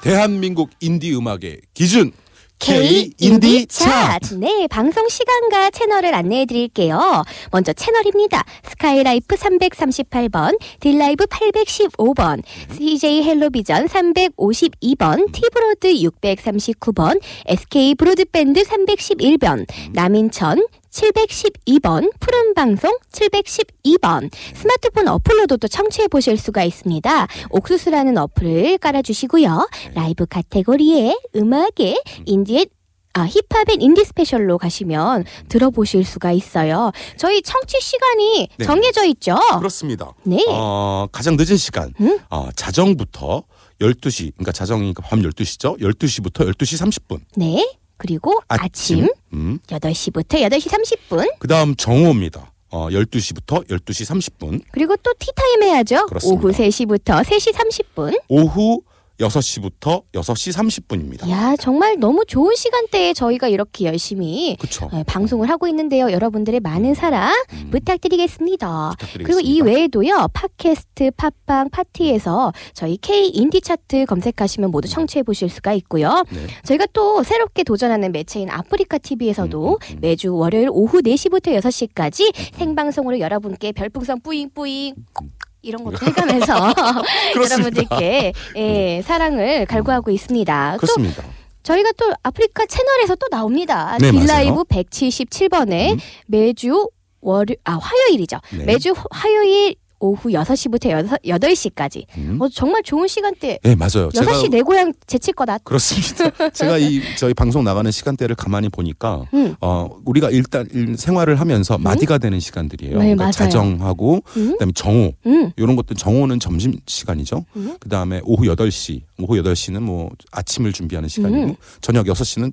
대한민국 0.03 0.69
인디 0.81 1.15
음악의 1.15 1.61
기준 1.73 2.11
K 2.59 3.09
인디 3.19 3.65
차트. 3.65 4.33
네, 4.33 4.67
방송 4.69 5.07
시간과 5.07 5.69
채널을 5.69 6.13
안내해 6.13 6.45
드릴게요. 6.45 7.23
먼저 7.51 7.71
채널입니다. 7.71 8.43
스카이라이프 8.63 9.35
338번, 9.35 10.59
딜라이브 10.81 11.25
815번, 11.25 12.43
CJ 12.75 13.23
헬로비전 13.23 13.87
352번, 13.87 15.31
티브로드 15.31 15.93
639번, 15.93 17.21
SK 17.47 17.95
브로드밴드 17.95 18.61
311번, 18.63 19.65
남인천 19.93 20.65
712번, 20.93 22.11
푸른 22.19 22.53
방송 22.53 22.95
712번, 23.11 24.29
스마트폰 24.53 25.07
어플로도 25.07 25.67
청취해 25.67 26.07
보실 26.07 26.37
수가 26.37 26.63
있습니다. 26.63 27.27
옥수수라는 27.49 28.17
어플을 28.17 28.77
깔아주시고요. 28.77 29.67
라이브 29.95 30.25
카테고리에 30.27 31.17
음악에 31.35 31.95
인디의 32.25 32.67
아, 33.15 33.27
힙합 33.27 33.69
and 33.69 33.79
인디 33.79 34.03
스페셜로 34.05 34.57
가시면 34.57 35.25
들어보실 35.47 36.03
수가 36.03 36.31
있어요. 36.31 36.91
저희 37.15 37.43
청취 37.43 37.79
시간이 37.79 38.49
네. 38.57 38.65
정해져 38.65 39.05
있죠? 39.05 39.35
그렇습니다. 39.59 40.13
네. 40.23 40.43
어, 40.47 41.07
가장 41.11 41.35
늦은 41.37 41.57
시간 41.57 41.93
음? 42.01 42.19
어, 42.31 42.49
자정부터 42.55 43.43
12시 43.79 44.31
그러니까 44.33 44.51
자정이니까 44.51 45.03
밤 45.03 45.21
12시죠. 45.21 45.79
12시부터 45.79 46.51
12시 46.53 46.83
30분. 46.83 47.19
네. 47.35 47.63
그리고 47.97 48.39
아침, 48.47 49.07
음. 49.33 49.59
8시부터 49.67 50.41
8시 50.41 50.69
30분. 50.69 51.35
그 51.39 51.47
다음 51.47 51.75
정오입니다. 51.75 52.51
어, 52.69 52.89
12시부터 52.89 53.67
12시 53.67 54.05
30분. 54.39 54.61
그리고 54.71 54.95
또 54.97 55.13
티타임 55.19 55.63
해야죠. 55.63 56.07
그렇습니다. 56.07 56.41
오후 56.47 56.51
3시부터 56.51 57.23
3시 57.23 57.53
30분. 57.53 58.19
오후 58.29 58.81
6시부터 59.19 60.03
6시 60.13 60.53
30분입니다. 60.53 61.29
야, 61.29 61.55
정말 61.59 61.97
너무 61.99 62.25
좋은 62.25 62.55
시간대에 62.55 63.13
저희가 63.13 63.47
이렇게 63.47 63.85
열심히 63.85 64.57
그쵸. 64.59 64.89
어, 64.91 65.03
방송을 65.05 65.49
하고 65.49 65.67
있는데요. 65.67 66.11
여러분들의 66.11 66.59
많은 66.59 66.93
사랑 66.95 67.31
음, 67.53 67.69
부탁드리겠습니다. 67.71 68.89
부탁드리겠습니다. 68.91 69.23
그리고 69.23 69.39
이 69.39 69.61
외에도요. 69.61 70.29
팟캐스트, 70.33 71.11
팟빵, 71.11 71.69
파티에서 71.69 72.51
저희 72.73 72.97
K 72.97 73.29
인디 73.29 73.61
차트 73.61 74.05
검색하시면 74.05 74.71
모두 74.71 74.87
청취해 74.87 75.23
보실 75.23 75.49
수가 75.49 75.73
있고요. 75.73 76.23
네. 76.31 76.47
저희가 76.63 76.87
또 76.93 77.23
새롭게 77.23 77.63
도전하는 77.63 78.11
매체인 78.11 78.49
아프리카 78.49 78.97
TV에서도 78.97 79.69
음, 79.69 79.73
음, 79.73 79.93
음. 79.95 79.97
매주 80.01 80.35
월요일 80.35 80.69
오후 80.71 81.01
4시부터 81.01 81.55
6시까지 81.59 82.33
생방송으로 82.55 83.19
여러분께 83.19 83.71
별풍선 83.73 84.21
뿌잉뿌잉 84.21 84.95
콕 85.13 85.27
이런 85.63 85.83
것도 85.83 86.05
해가면서 86.05 86.53
여러분들께 87.35 88.33
예, 88.57 89.01
사랑을 89.03 89.65
갈구하고 89.65 90.11
있습니다. 90.11 90.71
또 90.73 90.77
그렇습니다. 90.77 91.23
저희가 91.63 91.91
또 91.97 92.11
아프리카 92.21 92.65
채널에서 92.65 93.15
또 93.15 93.27
나옵니다. 93.31 93.97
네, 93.99 94.11
딜라이브 94.11 94.63
177번에 94.65 95.93
음. 95.93 95.97
매주 96.27 96.89
월요 97.21 97.55
아 97.63 97.77
화요일이죠. 97.81 98.37
네. 98.51 98.65
매주 98.65 98.91
화- 98.91 99.05
화요일 99.11 99.75
오후 100.03 100.29
6시부터 100.31 100.89
6, 100.91 101.21
8시까지. 101.39 102.03
음. 102.17 102.37
어, 102.41 102.49
정말 102.49 102.83
좋은 102.83 103.07
시간대. 103.07 103.57
네, 103.63 103.73
맞아요. 103.75 104.09
6시 104.09 104.49
내 104.51 104.61
고향 104.61 104.91
제칠 105.07 105.33
거다. 105.33 105.59
그렇습니다. 105.59 106.29
제가 106.51 106.77
이 106.77 107.01
저희 107.17 107.33
방송 107.33 107.63
나가는 107.63 107.89
시간대를 107.89 108.35
가만히 108.35 108.67
보니까 108.67 109.23
음. 109.33 109.55
어 109.61 109.89
우리가 110.03 110.29
일단 110.29 110.67
일- 110.73 110.97
생활을 110.97 111.39
하면서 111.39 111.77
마디가 111.77 112.17
되는 112.17 112.39
시간들이에요. 112.41 112.93
네, 112.97 112.99
그러니까 113.15 113.23
맞아요. 113.23 113.31
자정하고 113.31 114.21
음? 114.35 114.51
그다음에 114.53 114.71
정오 114.75 115.13
음. 115.25 115.51
이런 115.55 115.75
것들 115.77 115.95
정오는 115.95 116.37
점심 116.39 116.73
시간이죠. 116.85 117.45
음. 117.55 117.77
그다음에 117.79 118.19
오후 118.25 118.43
8시. 118.43 119.01
오후 119.19 119.41
8시는 119.41 119.79
뭐 119.79 120.09
아침을 120.31 120.73
준비하는 120.73 121.07
시간이고 121.07 121.43
음. 121.51 121.55
저녁 121.79 122.07
6시는 122.07 122.51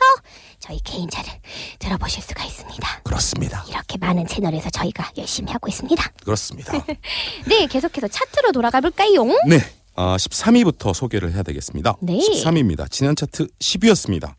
저희 0.66 0.80
케인차를 0.84 1.32
들어보실 1.78 2.24
수가 2.24 2.44
있습니다. 2.44 3.02
그렇습니다. 3.04 3.64
이렇게 3.70 4.00
많은 4.00 4.26
채널에서 4.26 4.72
저희가 4.72 5.12
열심히 5.16 5.52
하고 5.52 5.68
있습니다. 5.68 6.04
그렇습니다. 6.24 6.74
네, 7.48 7.68
계속해서 7.68 8.08
차트로 8.08 8.52
돌아가 8.52 8.82
볼까요? 8.82 9.26
네. 9.48 9.60
아, 9.94 10.18
13위부터 10.18 10.96
소개를 10.96 11.34
해야 11.34 11.44
되겠습니다. 11.44 11.98
네. 12.02 12.18
13위입니다. 12.18 12.90
지난 12.90 13.16
차트 13.16 13.46
10위였습니다. 13.60 14.34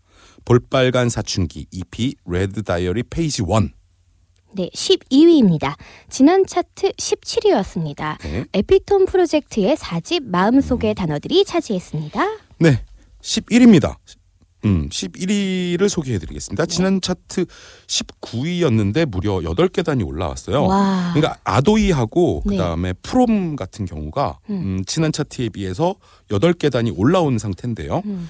볼빨간 0.44 1.10
사춘기 1.10 1.66
EP 1.70 2.16
Red 2.26 2.64
Diary 2.64 3.04
Page 3.04 3.42
1. 3.42 3.70
네, 4.54 4.68
12위입니다. 4.74 5.76
지난 6.10 6.44
차트 6.44 6.90
17위였습니다. 6.94 8.18
네. 8.24 8.44
에피톤 8.52 9.06
프로젝트의 9.06 9.76
4집 9.76 10.24
마음속의 10.24 10.96
단어들이 10.96 11.44
차지했습니다. 11.44 12.38
네. 12.58 12.84
11위입니다. 13.22 13.96
음, 14.66 14.88
11위를 14.88 15.88
소개해 15.88 16.18
드리겠습니다. 16.18 16.66
지난 16.66 17.00
차트 17.00 17.46
19위였는데 17.86 19.06
무려 19.06 19.38
8계단이 19.38 20.06
올라왔어요. 20.06 20.64
와. 20.64 21.12
그러니까 21.14 21.38
아도이하고 21.44 22.42
네. 22.46 22.56
그다음에 22.56 22.92
프롬 23.02 23.56
같은 23.56 23.86
경우가 23.86 24.38
음. 24.50 24.54
음, 24.54 24.84
지난 24.86 25.12
차트에 25.12 25.50
비해서 25.50 25.94
8계단이 26.28 26.92
올라온 26.96 27.38
상태인데요. 27.38 28.02
음. 28.04 28.28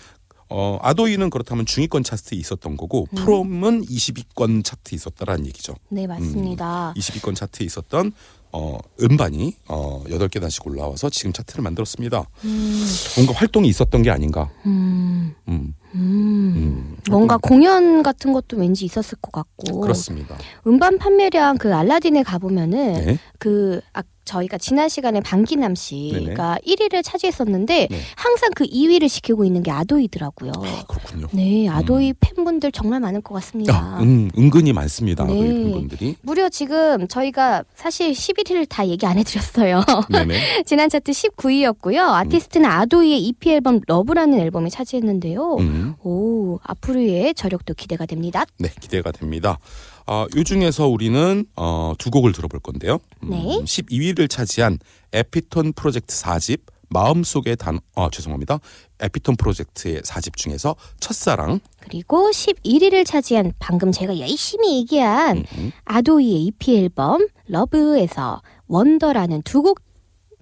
어, 0.49 0.79
아도이는 0.81 1.31
그렇다면 1.31 1.67
중위권 1.67 2.05
차트에 2.05 2.39
있었던 2.39 2.77
거고 2.77 3.09
음. 3.13 3.17
프롬은 3.17 3.83
20위권 3.87 4.65
차트에 4.65 4.95
있었다라는 4.95 5.47
얘기죠. 5.47 5.75
네, 5.89 6.07
맞습니다. 6.07 6.95
20위권 6.97 7.35
차트에 7.35 7.67
있었던 7.67 8.13
어, 8.57 8.79
음반이 9.03 9.55
어, 9.69 10.03
8계단씩 10.07 10.67
올라와서 10.67 11.11
지금 11.11 11.33
차트를 11.35 11.63
만들었습니다. 11.63 12.25
음, 12.45 12.87
뭔가 13.17 13.35
활동이 13.35 13.69
있었던 13.69 14.03
게 14.03 14.11
아닌가. 14.11 14.51
음, 14.65 15.35
음, 15.49 15.75
음. 15.95 16.53
음. 16.57 16.97
뭔가 17.11 17.37
공연 17.37 18.03
같은 18.03 18.33
것도 18.33 18.57
왠지 18.57 18.87
있었을 18.87 19.19
것 19.21 19.31
같고. 19.31 19.81
그렇습니다. 19.81 20.37
음반 20.67 20.97
판매량 20.99 21.59
그 21.59 21.75
알라딘에 21.75 22.23
가보면은 22.23 22.93
네. 22.95 23.19
그 23.39 23.81
아, 23.93 24.03
저희가 24.27 24.59
지난 24.59 24.89
시간에 24.89 25.21
방기남 25.21 25.75
씨가 25.77 26.59
1위를 26.67 27.03
차지했었는데 27.05 27.87
네. 27.89 28.01
항상 28.17 28.51
그 28.55 28.65
2위를 28.65 29.09
지키고 29.09 29.45
있는 29.45 29.63
게 29.63 29.71
아도이더라고요. 29.71 30.51
아, 30.57 30.85
그렇군요. 30.89 31.29
네, 31.33 31.69
아도이 31.69 32.13
팬분들 32.19 32.73
정말 32.73 32.99
많을 33.01 33.21
것 33.21 33.35
같습니다. 33.35 33.75
아, 33.75 34.03
음, 34.03 34.29
은근히 34.37 34.73
많습니다. 34.73 35.25
네. 35.25 35.33
아도이 35.33 35.49
팬분들이. 35.49 36.17
무려 36.23 36.49
지금 36.49 37.07
저희가 37.07 37.63
사실 37.77 38.15
11 38.15 38.46
위를 38.51 38.67
다 38.67 38.87
얘기 38.87 39.07
안 39.07 39.19
해드렸어요. 39.19 39.83
지난 40.67 40.89
차트 40.89 41.13
19위였고요. 41.13 41.99
아티스트는 41.99 42.69
아도이의 42.69 43.21
EP 43.27 43.51
앨범 43.51 43.81
러브라는 43.87 44.39
앨범이 44.39 44.71
차지했는데요. 44.71 45.57
음. 45.57 45.95
오, 46.03 46.59
앞으로의 46.63 47.35
저력도 47.35 47.75
기대가 47.75 48.07
됩니다. 48.07 48.45
네, 48.59 48.71
기대가 48.81 49.13
됩니다. 49.13 49.59
아, 50.07 50.27
요 50.37 50.45
중에서 50.45 50.87
우리는 50.87 51.45
어, 51.57 51.93
두 51.99 52.11
곡을 52.11 52.33
들어볼 52.33 52.61
건데요. 52.61 52.99
음, 53.25 53.31
네. 53.31 53.39
12위를 53.65 54.31
차지한 54.31 54.79
에피톤 55.13 55.73
프로젝트 55.73 56.15
4집 56.15 56.61
마음속의 56.89 57.57
단, 57.57 57.81
아, 57.95 58.09
죄송합니다. 58.13 58.59
에피톤 59.01 59.37
프로젝트의 59.37 60.01
4집 60.03 60.37
중에서 60.37 60.77
첫사랑. 61.01 61.61
그리고 61.81 62.31
11위를 62.31 63.05
차지한 63.07 63.53
방금 63.59 63.93
제가 63.93 64.19
열심히 64.19 64.79
얘기한 64.79 65.39
음, 65.39 65.45
음. 65.59 65.73
아도이의 65.85 66.43
EP 66.45 66.77
앨범 66.77 67.27
러브에서 67.49 68.43
원더라는 68.69 69.43
두 69.43 69.63
곡 69.63 69.86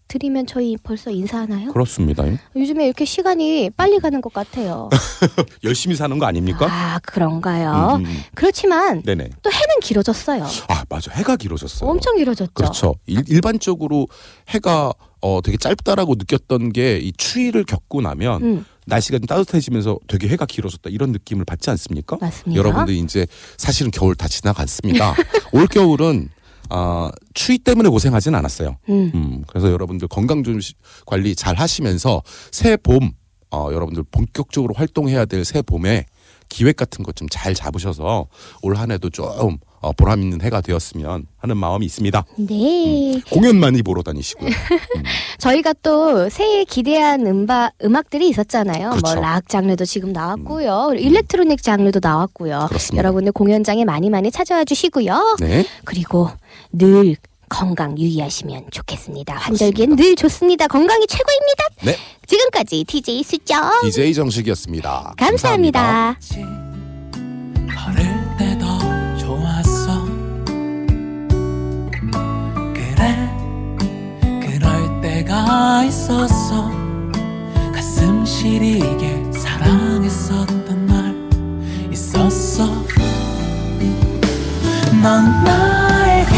드리면 0.08 0.46
저희 0.46 0.76
벌써 0.82 1.10
인사하나요? 1.10 1.72
그렇습니다. 1.72 2.24
요즘에 2.54 2.84
이렇게 2.86 3.04
시간이 3.04 3.70
빨리 3.76 3.98
가는 3.98 4.20
것 4.20 4.32
같아요. 4.32 4.88
열심히 5.64 5.96
사는 5.96 6.18
거 6.18 6.26
아닙니까? 6.26 6.66
아, 6.70 6.98
그런가요? 7.02 7.96
음, 7.96 8.04
음, 8.04 8.06
음. 8.06 8.22
그렇지만 8.34 9.02
네네. 9.02 9.30
또 9.42 9.50
해는 9.50 9.80
길어졌어요. 9.82 10.44
아, 10.68 10.84
맞아. 10.88 11.10
해가 11.12 11.36
길어졌어요. 11.36 11.88
엄청 11.88 12.16
길어졌죠. 12.16 12.52
그렇죠. 12.52 12.94
일, 13.06 13.40
반적으로 13.40 14.06
해가 14.50 14.92
어, 15.20 15.40
되게 15.42 15.56
짧다라고 15.56 16.16
느꼈던 16.16 16.72
게 16.72 17.00
이 17.02 17.10
추위를 17.16 17.64
겪고 17.64 18.02
나면 18.02 18.42
음, 18.42 18.64
날씨가 18.86 19.18
좀 19.18 19.26
따뜻해지면서 19.26 19.98
되게 20.06 20.28
해가 20.28 20.44
길어졌다 20.46 20.88
이런 20.90 21.12
느낌을 21.12 21.44
받지 21.46 21.70
않습니까? 21.70 22.18
맞습니다. 22.20 22.58
여러분들 22.58 22.94
이제 22.94 23.26
사실은 23.56 23.90
겨울 23.90 24.14
다 24.14 24.28
지나갔습니다. 24.28 25.14
올 25.52 25.66
겨울은 25.66 26.28
아 26.70 27.10
추위 27.34 27.58
때문에 27.58 27.88
고생하진 27.88 28.34
않았어요. 28.34 28.76
음, 28.88 29.10
음, 29.14 29.44
그래서 29.46 29.70
여러분들 29.70 30.08
건강 30.08 30.42
좀 30.42 30.60
시- 30.60 30.74
관리 31.06 31.34
잘 31.36 31.54
하시면서 31.56 32.22
새 32.50 32.76
봄, 32.76 33.12
어, 33.50 33.68
여러분들 33.72 34.02
본격적으로 34.10 34.74
활동해야 34.74 35.24
될 35.26 35.44
새 35.44 35.62
봄에 35.62 36.06
기획 36.48 36.76
같은 36.76 37.04
것 37.04 37.14
좀 37.14 37.28
잘 37.30 37.54
잡으셔서 37.54 38.26
올 38.62 38.76
한 38.76 38.90
해도 38.90 39.10
좀 39.10 39.58
어, 39.84 39.92
보람 39.92 40.22
있는 40.22 40.40
해가 40.40 40.62
되었으면 40.62 41.26
하는 41.36 41.56
마음이 41.58 41.84
있습니다. 41.84 42.24
네. 42.38 43.20
공연 43.30 43.60
많이 43.60 43.82
보러 43.82 44.02
다니시고요. 44.02 44.48
저희가 45.38 45.74
또 45.82 46.30
새해 46.30 46.64
기대한 46.64 47.26
음바, 47.26 47.72
음악들이 47.84 48.28
있었잖아요. 48.30 48.90
그렇죠. 48.90 49.10
음. 49.10 49.14
뭐락 49.14 49.48
장르도 49.48 49.84
지금 49.84 50.12
나왔고요. 50.12 50.86
그리고 50.88 51.06
일렉트로닉 51.06 51.62
장르도 51.62 52.00
나왔고요. 52.02 52.66
그렇습니다. 52.68 52.98
여러분들 52.98 53.32
공연장에 53.32 53.84
많이 53.84 54.08
많이 54.08 54.30
찾아와 54.30 54.64
주시고요. 54.64 55.36
네. 55.40 55.66
그리고 55.84 56.30
늘 56.72 57.16
건강 57.50 57.98
유의하시면 57.98 58.68
좋겠습니다. 58.70 59.34
환절기엔 59.34 59.96
늘 59.96 60.16
좋습니다. 60.16 60.66
건강이 60.66 61.06
최고입니다. 61.06 61.64
네. 61.82 61.96
지금까지 62.26 62.84
DJ 62.84 63.22
수정 63.22 63.70
DJ 63.82 64.14
정식이었습니다. 64.14 65.14
감사합니다. 65.18 66.16
좋 66.20 68.23
있었어 75.86 76.70
가슴 77.72 78.24
시리게 78.24 79.30
사랑했었던 79.32 80.86
날 80.86 81.14
있었어. 81.92 82.66
넌 85.02 85.44
나에게 85.44 86.32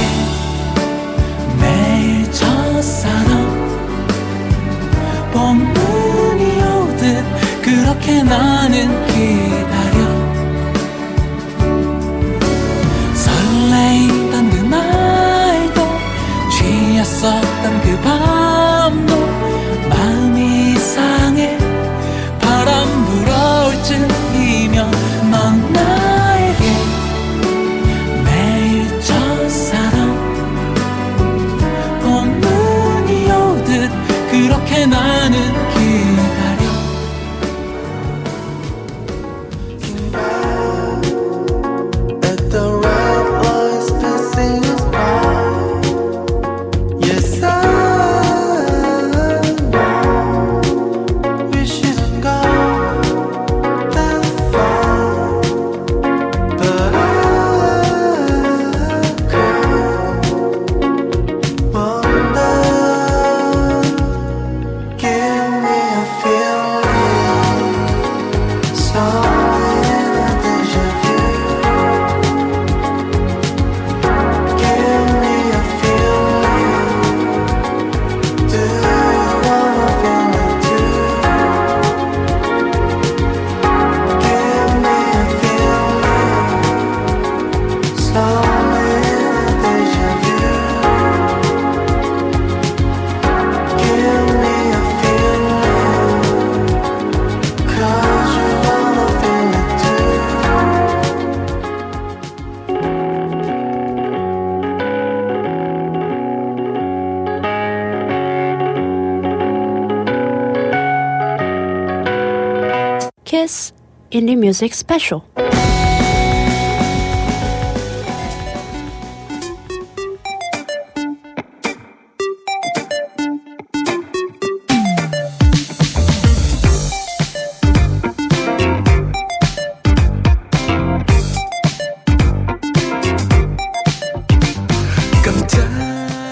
매일 1.61 2.31
첫사랑. 2.33 3.66
봄눈이 5.33 6.62
오듯 6.62 7.24
그렇게 7.62 8.22
나는 8.22 9.07
기다려. 9.07 9.96
설레이던 13.14 14.50
그날도 14.50 15.81
취했어. 16.50 17.56
저 113.45 113.45
Indie 114.12 114.36
Music 114.36 114.73
Special. 114.73 115.21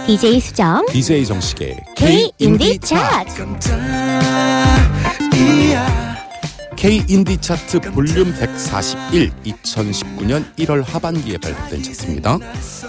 DJ 0.08 0.40
수정 0.42 0.86
DJ 0.88 1.24
정식의 1.24 1.78
K 1.96 2.32
인디 2.40 2.80
차트. 2.80 3.46
K 6.85 7.03
인디 7.09 7.39
차트 7.39 7.81
볼륨 7.93 8.31
141 8.35 9.33
2019년 9.43 10.45
1월 10.57 10.85
하반기에 10.85 11.39
발표된 11.39 11.83
차트입니다. 11.83 12.39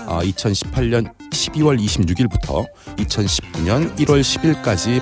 아, 0.05 0.19
2018년 0.21 1.09
12월 1.31 1.79
26일부터 1.79 2.65
2019년 2.97 3.95
1월 3.95 4.19
10일까지 4.19 5.01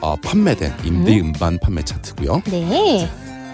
어, 0.00 0.16
판매된 0.16 0.74
인디 0.82 1.20
음반 1.20 1.56
판매 1.62 1.84
차트고요. 1.84 2.42
네. 2.46 3.08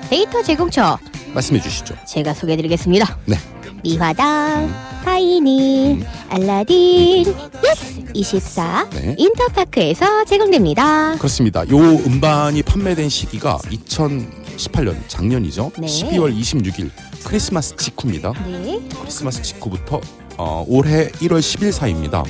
데이터 0.09 0.43
제공처 0.43 0.99
말씀해 1.35 1.61
주시죠. 1.61 1.95
제가 2.07 2.33
소개해드리겠습니다. 2.33 3.19
네. 3.27 3.37
미화당, 3.85 4.75
타이니, 5.05 6.03
알라딘, 6.31 7.27
예스 7.63 8.05
24, 8.15 8.89
네. 8.95 9.15
인터파크에서 9.19 10.25
제공됩니다. 10.25 11.17
그렇습니다. 11.19 11.69
요 11.69 11.77
음반이 11.77 12.63
판매된 12.63 13.11
시기가 13.11 13.59
2018년 14.59 14.97
작년이죠. 15.09 15.71
네. 15.79 15.87
12월 15.87 16.37
26일 16.39 16.91
크리스마스 17.25 17.77
직후입니다. 17.77 18.33
네. 18.45 18.81
크리스마스 19.01 19.43
직후부터 19.43 20.01
어, 20.37 20.65
올해 20.69 21.09
1월 21.09 21.39
10일 21.39 21.73
사이입니다. 21.73 22.25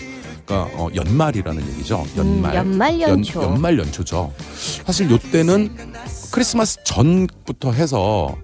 그러니까 0.46 0.70
어, 0.78 0.88
연말이라는 0.94 1.68
얘기죠. 1.72 2.06
연말. 2.16 2.52
음, 2.52 2.56
연말 2.56 3.00
연초. 3.00 3.42
연, 3.42 3.60
말 3.60 3.78
연초죠. 3.78 4.32
사실 4.86 5.10
요때는 5.10 5.74
크리스마스 6.30 6.78
전부터 6.84 7.72
해서 7.72 8.36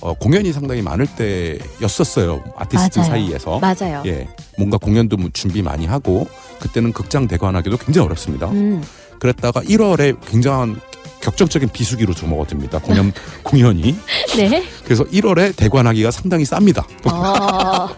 어, 0.00 0.14
공연이 0.14 0.52
상당히 0.52 0.82
많을 0.82 1.06
때였었어요. 1.16 2.44
아티스트 2.56 3.00
맞아요. 3.00 3.10
사이에서. 3.10 3.58
맞아요. 3.58 4.02
예. 4.06 4.28
뭔가 4.56 4.78
공연도 4.78 5.16
뭐 5.16 5.30
준비 5.32 5.62
많이 5.62 5.86
하고 5.86 6.28
그때는 6.60 6.92
극장 6.92 7.26
대관하기도 7.26 7.76
굉장히 7.78 8.06
어렵습니다. 8.06 8.48
음, 8.50 8.82
그랬다가 9.18 9.60
1월에 9.62 10.16
굉장한 10.28 10.80
격정적인 11.28 11.68
비수기로 11.68 12.14
들어먹어듭니다. 12.14 12.78
공연 12.80 13.12
공연이. 13.42 13.94
네. 14.36 14.64
그래서 14.84 15.04
1월에 15.04 15.54
대관하기가 15.56 16.10
상당히 16.10 16.44
쌉니다. 16.44 16.84
어, 17.04 17.90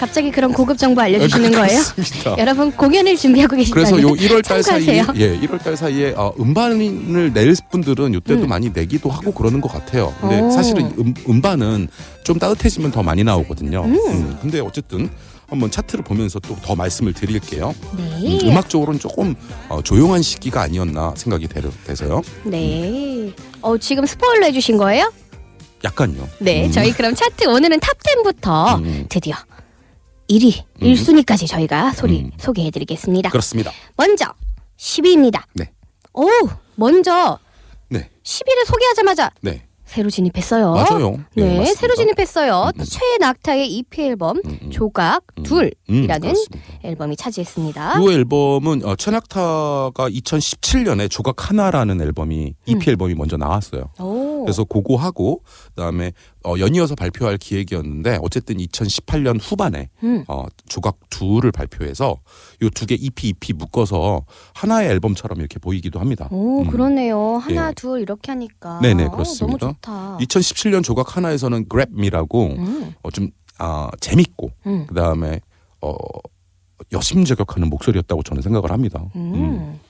갑자기 0.00 0.32
그런 0.32 0.52
고급 0.52 0.76
정보 0.76 1.00
알려주시는 1.02 1.52
거예요? 1.52 1.80
그렇습니다. 1.94 2.34
여러분 2.38 2.72
공연을 2.72 3.16
준비하고 3.16 3.54
계시다면 3.54 3.90
그래서 3.90 4.02
요 4.02 4.14
1월 4.16 4.42
달 4.44 4.62
사이에 4.64 4.96
참고하세요. 4.96 5.24
예, 5.24 5.38
1월 5.46 5.62
달 5.62 5.76
사이에 5.76 6.14
어, 6.16 6.32
음반을 6.40 7.32
낼 7.32 7.54
분들은 7.70 8.14
요때도 8.14 8.42
음. 8.42 8.48
많이 8.48 8.70
내기도 8.72 9.10
하고 9.10 9.30
그러는 9.32 9.60
것 9.60 9.70
같아요. 9.72 10.12
근데 10.20 10.40
오. 10.40 10.50
사실은 10.50 10.92
음, 10.98 11.14
음반은 11.28 11.86
좀 12.24 12.38
따뜻해지면 12.40 12.90
더 12.90 13.02
많이 13.04 13.22
나오거든요. 13.22 13.84
음. 13.84 13.94
음, 13.94 14.38
근데 14.42 14.58
어쨌든 14.58 15.08
한번 15.50 15.70
차트를 15.70 16.04
보면서 16.04 16.38
또 16.38 16.56
더 16.60 16.74
말씀을 16.76 17.12
드릴게요. 17.14 17.74
네. 17.96 18.38
음, 18.42 18.48
음악적으로는 18.48 19.00
조금 19.00 19.34
어, 19.68 19.82
조용한 19.82 20.22
시기가 20.22 20.60
아니었나 20.62 21.14
생각이 21.16 21.48
되, 21.48 21.60
돼서요. 21.84 22.22
네. 22.44 23.32
어, 23.62 23.76
지금 23.78 24.04
스포일러 24.06 24.46
해주신 24.46 24.76
거예요? 24.76 25.10
약간요. 25.82 26.28
네. 26.38 26.66
음. 26.66 26.70
저희 26.72 26.92
그럼 26.92 27.14
차트 27.14 27.46
오늘은 27.46 27.80
top 27.80 27.96
10부터 27.98 28.78
음. 28.84 29.06
드디어 29.08 29.34
1위, 30.28 30.62
음. 30.82 30.86
1순위까지 30.86 31.48
저희가 31.48 31.92
소리 31.94 32.20
음. 32.20 32.30
소개해드리겠습니다. 32.38 33.30
그렇습니다. 33.30 33.72
먼저 33.96 34.26
10위입니다. 34.78 35.42
네. 35.54 35.70
오, 36.12 36.28
먼저 36.76 37.38
네. 37.88 38.10
10위를 38.22 38.66
소개하자마자 38.66 39.30
네. 39.40 39.64
새로 39.90 40.08
진입했어요. 40.08 40.72
맞아요. 40.72 41.16
예, 41.36 41.42
네, 41.42 41.58
맞습니다. 41.58 41.80
새로 41.80 41.94
진입했어요. 41.96 42.70
음, 42.76 42.80
음. 42.80 42.84
최낙타의 42.84 43.72
EP 43.74 44.02
앨범 44.02 44.36
음, 44.36 44.58
음. 44.62 44.70
조각 44.70 45.24
음. 45.36 45.42
둘이라는 45.42 46.28
음. 46.30 46.60
앨범이 46.84 47.16
차지했습니다. 47.16 48.00
이 48.00 48.08
앨범은 48.08 48.84
어, 48.84 48.94
최낙타가 48.94 50.08
2017년에 50.08 51.10
조각 51.10 51.50
하나라는 51.50 52.00
앨범이 52.00 52.54
EP 52.66 52.76
음. 52.76 52.88
앨범이 52.88 53.14
먼저 53.14 53.36
나왔어요. 53.36 53.90
오. 53.98 54.44
그래서 54.44 54.62
그거 54.62 54.94
하고 54.94 55.42
그다음에 55.80 56.12
어, 56.44 56.54
연이어서 56.58 56.94
발표할 56.94 57.38
기획이었는데 57.38 58.18
어쨌든 58.20 58.58
2018년 58.58 59.38
후반에 59.40 59.88
음. 60.02 60.24
어, 60.28 60.44
조각 60.68 60.98
둘을 61.08 61.50
발표해서 61.52 62.18
요 62.62 62.68
두 62.70 62.86
개 62.86 62.94
EP 62.94 63.28
EP 63.28 63.52
묶어서 63.54 64.24
하나의 64.54 64.90
앨범처럼 64.90 65.38
이렇게 65.40 65.58
보이기도 65.58 65.98
합니다. 65.98 66.28
오, 66.30 66.62
음. 66.62 66.66
그러네요. 66.70 67.36
하나, 67.38 67.68
예. 67.68 67.72
둘 67.74 68.00
이렇게 68.00 68.30
하니까. 68.32 68.80
네네, 68.80 69.04
어, 69.06 69.10
그렇습니다. 69.10 69.58
너무 69.58 69.74
좋다. 69.74 70.18
2017년 70.20 70.84
조각 70.84 71.16
하나에서는 71.16 71.66
Me라고 71.96 72.46
음, 72.58 72.94
어, 73.02 73.10
좀 73.10 73.30
아, 73.58 73.88
재밌고 74.00 74.50
음, 74.66 74.86
그다음에 74.86 75.40
어, 75.80 75.94
여심저격하는 76.92 77.68
목소리였다고 77.70 78.22
저는 78.22 78.42
생각을 78.42 78.70
합니다. 78.70 79.02
음. 79.16 79.34
음. 79.34 79.80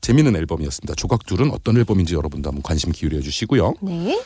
재미있는 0.00 0.36
앨범이었습니다. 0.36 0.94
조각 0.96 1.24
둘은 1.24 1.50
어떤 1.50 1.76
앨범인지 1.78 2.14
여러분도 2.14 2.48
한번 2.50 2.62
관심 2.62 2.92
기울여 2.92 3.20
주시고요. 3.22 3.74
네. 3.80 4.20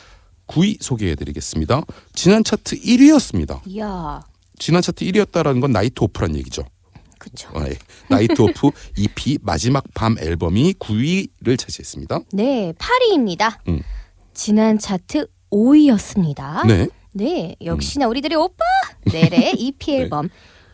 9위 0.49 0.81
소개해드리겠습니다. 0.81 1.83
지난 2.13 2.43
차트 2.43 2.81
1위였습니다. 2.81 3.61
이야, 3.67 4.21
지난 4.57 4.81
차트 4.81 5.05
1위였다라는 5.05 5.61
건 5.61 5.71
나이트 5.71 6.03
오프란 6.03 6.35
얘기죠. 6.35 6.63
어, 7.53 7.61
예. 7.67 7.77
나이트 8.09 8.41
오프 8.41 8.71
EP 8.97 9.37
마지막 9.41 9.83
밤 9.93 10.17
앨범이 10.17 10.73
9위를 10.73 11.57
차지했습니다. 11.57 12.19
네, 12.33 12.73
8위입니다. 12.73 13.57
음. 13.67 13.81
지난 14.33 14.79
차트 14.79 15.27
5위였습니다. 15.51 16.65
네. 16.65 16.87
네, 17.13 17.55
역시나 17.63 18.07
우리들의 18.07 18.37
오빠 18.37 18.63
넬의 19.11 19.55
EP 19.57 19.93
앨범 19.95 20.29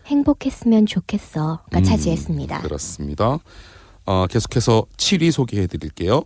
행복했으면 0.05 0.86
좋겠어가 0.86 1.80
음, 1.80 1.84
차지했습니다. 1.84 2.61
그렇습니다. 2.61 3.39
어, 4.05 4.28
계속해서 4.28 4.86
7위 4.97 5.32
소개해 5.32 5.65
드릴게요. 5.67 6.23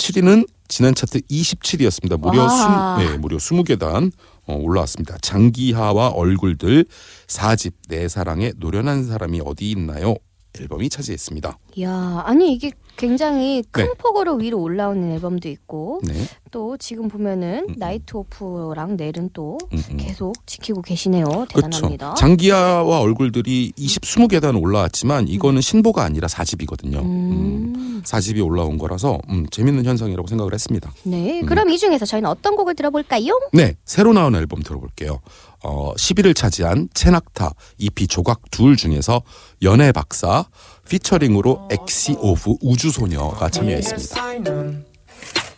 7위는 0.00 0.48
지난 0.68 0.94
차트 0.94 1.20
27위였습니다. 1.22 2.18
무려 2.18 2.44
와. 2.44 2.98
수, 2.98 3.04
네, 3.04 3.18
무려 3.18 3.36
20계단 3.36 4.10
어, 4.46 4.54
올라왔습니다. 4.54 5.18
장기하와 5.20 6.08
얼굴들 6.08 6.86
4집 7.26 7.72
내 7.88 8.08
사랑에 8.08 8.52
노련한 8.56 9.04
사람이 9.04 9.42
어디 9.44 9.70
있나요? 9.70 10.14
앨범이 10.58 10.88
차지했습니다. 10.88 11.58
이야, 11.76 12.22
아니 12.24 12.52
이게 12.54 12.72
굉장히 13.00 13.64
큰 13.70 13.84
네. 13.84 13.94
폭으로 13.96 14.34
위로 14.34 14.60
올라오는 14.60 15.10
앨범도 15.12 15.48
있고 15.48 16.02
네. 16.04 16.12
또 16.50 16.76
지금 16.76 17.08
보면은 17.08 17.66
음. 17.66 17.74
나이트 17.78 18.14
오프랑 18.14 18.96
넬은 18.98 19.30
또 19.32 19.56
음, 19.72 19.82
음. 19.90 19.96
계속 19.96 20.34
지키고 20.46 20.82
계시네요. 20.82 21.24
그렇죠. 21.24 21.70
대단합니다. 21.70 22.14
장기하와 22.14 23.00
얼굴들이 23.00 23.72
20, 23.74 24.02
20계단 24.02 24.62
올라왔지만 24.62 25.28
이거는 25.28 25.62
신보가 25.62 26.04
아니라 26.04 26.28
4집이거든요. 26.28 27.00
음. 27.00 28.02
4집이 28.04 28.44
올라온 28.44 28.76
거라서 28.76 29.18
음, 29.30 29.46
재밌는 29.50 29.86
현상이라고 29.86 30.28
생각을 30.28 30.52
했습니다. 30.52 30.92
네, 31.04 31.40
그럼 31.42 31.70
이 31.70 31.78
중에서 31.78 32.04
저희는 32.04 32.28
어떤 32.28 32.56
곡을 32.56 32.74
들어볼까요? 32.74 33.40
네, 33.52 33.76
새로 33.84 34.12
나온 34.12 34.34
앨범 34.34 34.62
들어볼게요. 34.62 35.20
어, 35.62 35.92
10위를 35.94 36.34
차지한 36.34 36.88
채낙타 36.94 37.52
EP 37.78 38.06
조각 38.06 38.50
둘 38.50 38.76
중에서 38.76 39.22
연애 39.62 39.92
박사 39.92 40.46
피처링으로 40.90 41.68
엑시 41.70 42.16
of 42.18 42.56
우주소녀가 42.60 43.48
참여했습니다. 43.48 44.16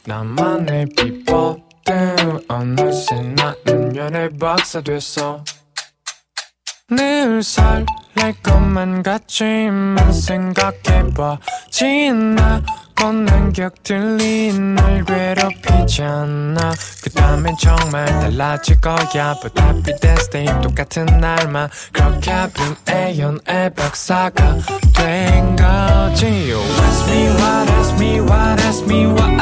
나만의 0.04 0.86
연애 3.96 4.28
박사 4.28 4.82
됐어 4.82 5.42
늘 6.96 7.42
설렐 7.42 7.86
것만 8.42 9.02
같지만 9.02 10.12
생각해봐 10.12 11.38
지나고 11.70 13.12
난 13.24 13.52
격들이 13.52 14.52
날 14.52 15.02
괴롭히잖아 15.04 16.72
그 17.02 17.10
다음엔 17.10 17.56
정말 17.58 18.04
달라질 18.06 18.78
거야 18.80 19.34
But 19.40 19.54
be 19.82 19.94
that 20.00 20.20
same 20.28 20.60
똑같은 20.60 21.06
날만 21.06 21.70
그렇게 21.92 22.30
빈 22.52 23.18
연애 23.18 23.70
박사가 23.70 24.58
된 24.94 25.56
거지 25.56 26.50
You 26.50 26.60
ask 26.60 27.10
me 27.10 27.28
what 27.28 27.72
ask 27.72 27.96
me 27.96 28.20
what 28.20 28.62
ask 28.62 28.84
me 28.84 29.06
what 29.06 29.32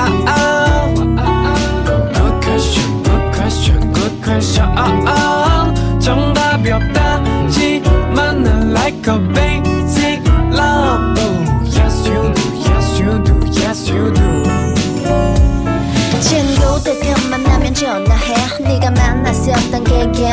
Good 2.14 2.44
question 2.44 3.02
good 3.02 3.34
question 3.34 3.92
good 3.92 4.22
question 4.22 5.20
정답이 6.00 6.70
난 6.70 7.09
like 9.00 9.08
a 9.08 9.18
basic 9.32 10.20
love 10.52 11.16
Ooh, 11.18 11.64
Yes 11.64 12.06
you 12.06 12.32
do 12.34 12.46
yes 12.68 13.00
you 13.00 13.24
do 13.24 13.34
yes 13.60 13.88
you 13.88 14.12
do 14.12 14.42
친구들 16.20 17.00
틈만 17.00 17.42
나면 17.42 17.74
전화해 17.74 18.40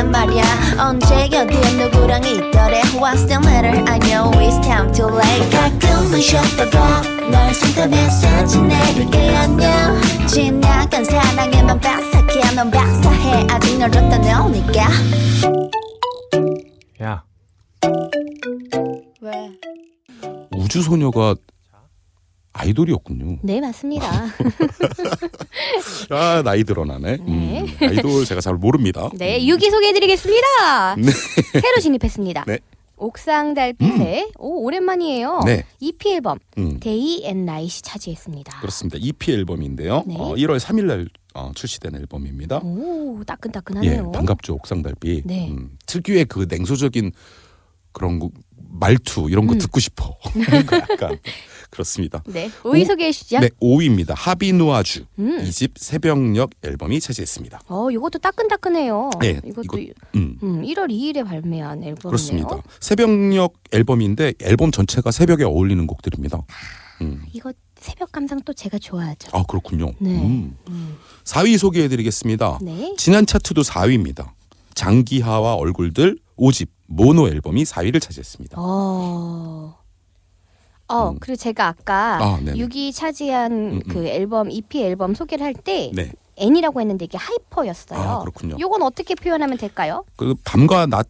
말이야 0.03 0.43
언제 0.79 1.25
어디에 1.25 1.71
누구랑 1.77 2.23
있더래 2.23 2.81
What's 2.99 3.27
the 3.27 3.37
matter 3.37 3.83
I 3.87 3.99
know 3.99 4.31
it's 4.39 4.59
time 4.61 4.91
to 4.93 5.07
late 5.07 5.49
가끔은 5.51 6.19
쉬었다가 6.19 7.01
널 7.31 7.53
손대 7.53 7.87
메시지 7.87 8.59
내릴게 8.59 9.35
안녕 9.37 10.01
지나간 10.27 11.05
사랑에만 11.05 11.79
박삭해 11.79 12.55
넌 12.55 12.71
박사해 12.71 13.47
아직 13.49 13.77
널 13.77 13.91
줬다 13.91 14.17
놓으니까 14.17 14.89
야 17.03 17.26
왜? 19.27 19.51
우주소녀가 20.55 21.35
아이돌이었군요. 22.53 23.37
네 23.43 23.61
맞습니다. 23.61 24.09
아 26.09 26.41
나이 26.43 26.63
드러나네. 26.63 27.17
네. 27.17 27.61
음, 27.61 27.67
아이돌 27.81 28.25
제가 28.25 28.41
잘 28.41 28.55
모릅니다. 28.55 29.09
네 29.13 29.39
6위 29.41 29.69
소개해드리겠습니다. 29.69 30.95
네. 30.95 31.11
새로 31.61 31.79
진입했습니다. 31.81 32.45
네. 32.47 32.57
옥상 32.95 33.53
달빛의 33.53 34.31
오 34.39 34.63
오랜만이에요. 34.65 35.41
네. 35.45 35.65
EP 35.79 36.13
앨범 36.13 36.39
음, 36.57 36.79
데이 36.79 37.21
앤 37.25 37.45
나잇이 37.45 37.69
차지했습니다. 37.83 38.59
그렇습니다. 38.59 38.97
EP 38.99 39.31
앨범인데요. 39.33 40.03
네. 40.07 40.15
어, 40.17 40.33
1월 40.33 40.59
3일날 40.59 41.07
어, 41.35 41.51
출시된 41.53 41.93
앨범입니다. 41.95 42.61
오 42.63 43.19
예, 43.19 43.23
따끈따끈하네요. 43.25 44.11
반갑죠 44.13 44.55
옥상 44.55 44.81
달빛. 44.81 45.27
네. 45.27 45.49
음, 45.51 45.77
특유의 45.85 46.25
그 46.25 46.47
냉소적인 46.49 47.11
그런 47.91 48.17
거- 48.17 48.31
말투 48.79 49.27
이런 49.29 49.47
거 49.47 49.53
음. 49.53 49.57
듣고 49.59 49.79
싶어. 49.79 50.17
그러니까 50.33 50.77
약간 50.89 51.19
그렇습니다. 51.69 52.23
네 52.27 52.49
5위 52.63 52.85
소개해 52.85 53.11
주시죠. 53.11 53.39
네, 53.39 53.49
5위입니다. 53.61 54.13
하비누아주 54.15 55.05
음. 55.19 55.39
이집 55.45 55.73
새벽녘 55.77 56.49
앨범이 56.63 56.99
차지했습니다. 56.99 57.61
어 57.67 57.91
이것도 57.91 58.19
따끈따끈해요. 58.19 59.09
네, 59.19 59.41
이것도 59.45 59.77
이거- 59.79 59.93
음, 60.15 60.37
음, 60.43 60.61
1월 60.63 60.89
2일에 60.89 61.25
발매한 61.25 61.83
앨범이네요. 61.83 61.95
그렇습니다. 62.01 62.49
새벽녘 62.79 63.51
앨범인데 63.71 64.33
앨범 64.41 64.71
전체가 64.71 65.11
새벽에 65.11 65.43
어울리는 65.43 65.85
곡들입니다. 65.87 66.39
음. 67.01 67.23
이거 67.33 67.51
새벽 67.79 68.11
감상 68.11 68.39
또 68.43 68.53
제가 68.53 68.79
좋아하죠. 68.79 69.29
아 69.33 69.43
그렇군요. 69.43 69.91
네. 69.99 70.09
음. 70.11 70.57
음. 70.69 70.97
4위 71.25 71.57
소개해드리겠습니다. 71.57 72.59
네. 72.61 72.93
지난 72.97 73.25
차트도 73.25 73.61
4위입니다. 73.61 74.31
장기하와 74.73 75.55
얼굴들 75.55 76.17
5집 76.37 76.67
모노 76.87 77.27
앨범이 77.27 77.63
4위를 77.63 78.01
차지했습니다. 78.01 78.57
어. 78.59 79.77
어, 80.89 81.09
음. 81.09 81.17
그리고 81.19 81.35
제가 81.35 81.67
아까 81.67 82.17
아, 82.23 82.39
네네. 82.39 82.57
6위 82.59 82.93
차지한 82.95 83.51
음, 83.51 83.79
그 83.89 84.07
앨범 84.07 84.49
EP 84.49 84.81
앨범 84.81 85.13
소개를 85.13 85.45
할때 85.45 85.91
네, 85.93 86.11
N이라고 86.37 86.79
했는데 86.79 87.05
이게 87.05 87.17
하이픈이었어요. 87.17 87.99
아, 87.99 88.19
그렇군요. 88.19 88.55
요건 88.59 88.81
어떻게 88.83 89.13
표현하면 89.15 89.57
될까요? 89.57 90.05
그 90.15 90.33
밤과 90.45 90.85
낮 90.85 91.07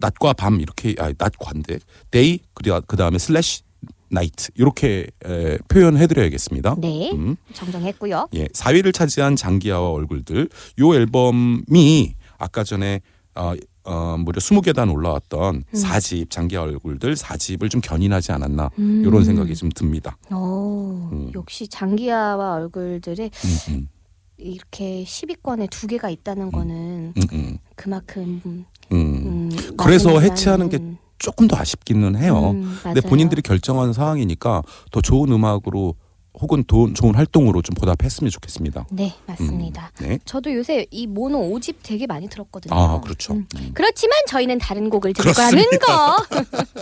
낮과 0.00 0.34
밤 0.34 0.60
이렇게 0.60 0.94
아 0.98 1.10
낮과인데 1.16 1.78
Day 2.10 2.40
그리고 2.52 2.78
그 2.86 2.96
다음에 2.98 3.16
슬래시 3.16 3.62
Night 4.08 4.50
이렇게 4.54 5.06
에, 5.24 5.58
표현해드려야겠습니다. 5.68 6.76
네. 6.78 7.10
음. 7.12 7.36
정정했고요. 7.54 8.28
예, 8.34 8.44
4위를 8.48 8.92
차지한 8.92 9.36
장기하와 9.36 9.90
얼굴들. 9.90 10.48
요 10.80 10.94
앨범이 10.94 12.14
아까 12.38 12.62
전에 12.62 13.00
어, 13.34 13.54
어 13.86 14.16
무려 14.18 14.38
20계단 14.40 14.92
올라왔던 14.92 15.54
음. 15.56 15.76
사 15.76 15.98
4집 15.98 16.30
장기하 16.30 16.62
얼굴들 16.62 17.14
4집을 17.14 17.70
좀 17.70 17.80
견인하지 17.80 18.32
않았나 18.32 18.70
음. 18.78 19.02
이런 19.06 19.24
생각이 19.24 19.54
좀 19.54 19.70
듭니다. 19.70 20.16
오, 20.32 21.08
음. 21.12 21.30
역시 21.34 21.68
장기하와 21.68 22.54
얼굴들의 22.54 23.30
음, 23.32 23.72
음, 23.74 23.88
이렇게 24.38 25.04
10위권에 25.04 25.70
두 25.70 25.86
개가 25.86 26.10
있다는 26.10 26.50
거는 26.50 27.14
음, 27.16 27.22
음, 27.32 27.58
그만큼 27.76 28.42
음. 28.44 28.66
음, 28.92 29.50
그래서 29.76 30.20
해체하는 30.20 30.68
게 30.68 30.78
조금 31.18 31.48
더 31.48 31.56
아쉽기는 31.56 32.16
해요. 32.16 32.50
음, 32.50 32.76
근데. 32.82 33.00
본인들이 33.00 33.40
결정한 33.42 33.92
상황이니까 33.92 34.62
더 34.90 35.00
좋은 35.00 35.30
음악으로 35.32 35.94
혹은 36.40 36.64
도, 36.64 36.92
좋은 36.92 37.14
활동으로 37.14 37.62
좀 37.62 37.74
보답했으면 37.74 38.30
좋겠습니다. 38.30 38.86
네, 38.90 39.14
맞습니다. 39.26 39.90
음, 40.02 40.06
네. 40.06 40.18
저도 40.24 40.52
요새 40.52 40.86
이 40.90 41.06
모노 41.06 41.50
5집 41.50 41.76
되게 41.82 42.06
많이 42.06 42.28
들었거든요. 42.28 42.74
아, 42.74 43.00
그렇죠. 43.00 43.34
음. 43.34 43.46
음. 43.56 43.70
그렇지만 43.74 44.16
저희는 44.28 44.58
다른 44.58 44.90
곡을 44.90 45.12
들을 45.14 45.32
거라는 45.32 45.62
거. 45.80 46.16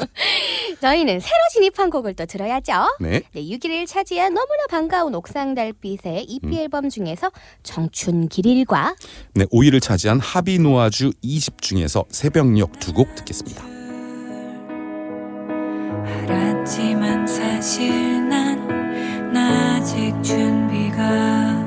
저희는 0.80 1.20
새로 1.20 1.36
진입한 1.52 1.90
곡을 1.90 2.14
또 2.14 2.26
들어야죠. 2.26 2.72
네. 3.00 3.22
네, 3.32 3.42
6위를 3.42 3.86
차지한 3.86 4.34
너무나 4.34 4.66
반가운 4.68 5.14
옥상 5.14 5.54
달빛의 5.54 6.24
EP 6.24 6.46
음. 6.46 6.54
앨범 6.54 6.88
중에서 6.88 7.30
정춘 7.62 8.28
길일과 8.28 8.96
네, 9.34 9.44
5위를 9.46 9.80
차지한 9.80 10.20
하비노아주 10.20 11.12
2집 11.22 11.60
중에서 11.60 12.04
새벽녘 12.10 12.78
두 12.80 12.94
곡 12.94 13.14
듣겠습니다. 13.16 13.64
알았지만 16.04 17.26
사실 17.26 18.28
난 18.28 18.83
아직 19.36 20.14
준비가 20.22 21.63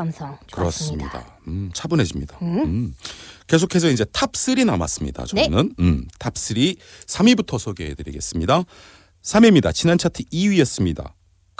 감성 0.00 0.38
좋았습니다. 0.46 1.10
그렇습니다. 1.10 1.38
음, 1.48 1.70
차분해집니다. 1.74 2.38
음. 2.40 2.58
음. 2.64 2.94
계속해서 3.46 3.90
이제 3.90 4.04
top3 4.04 4.64
남았습니다. 4.64 5.26
저는 5.26 5.74
음, 5.78 6.06
top 6.18 6.38
3, 6.38 6.56
3위부터 7.06 7.58
소개해드리겠습니다. 7.58 8.64
3위입니다. 9.22 9.74
지난 9.74 9.98
차트 9.98 10.22
2위였습니다. 10.32 11.12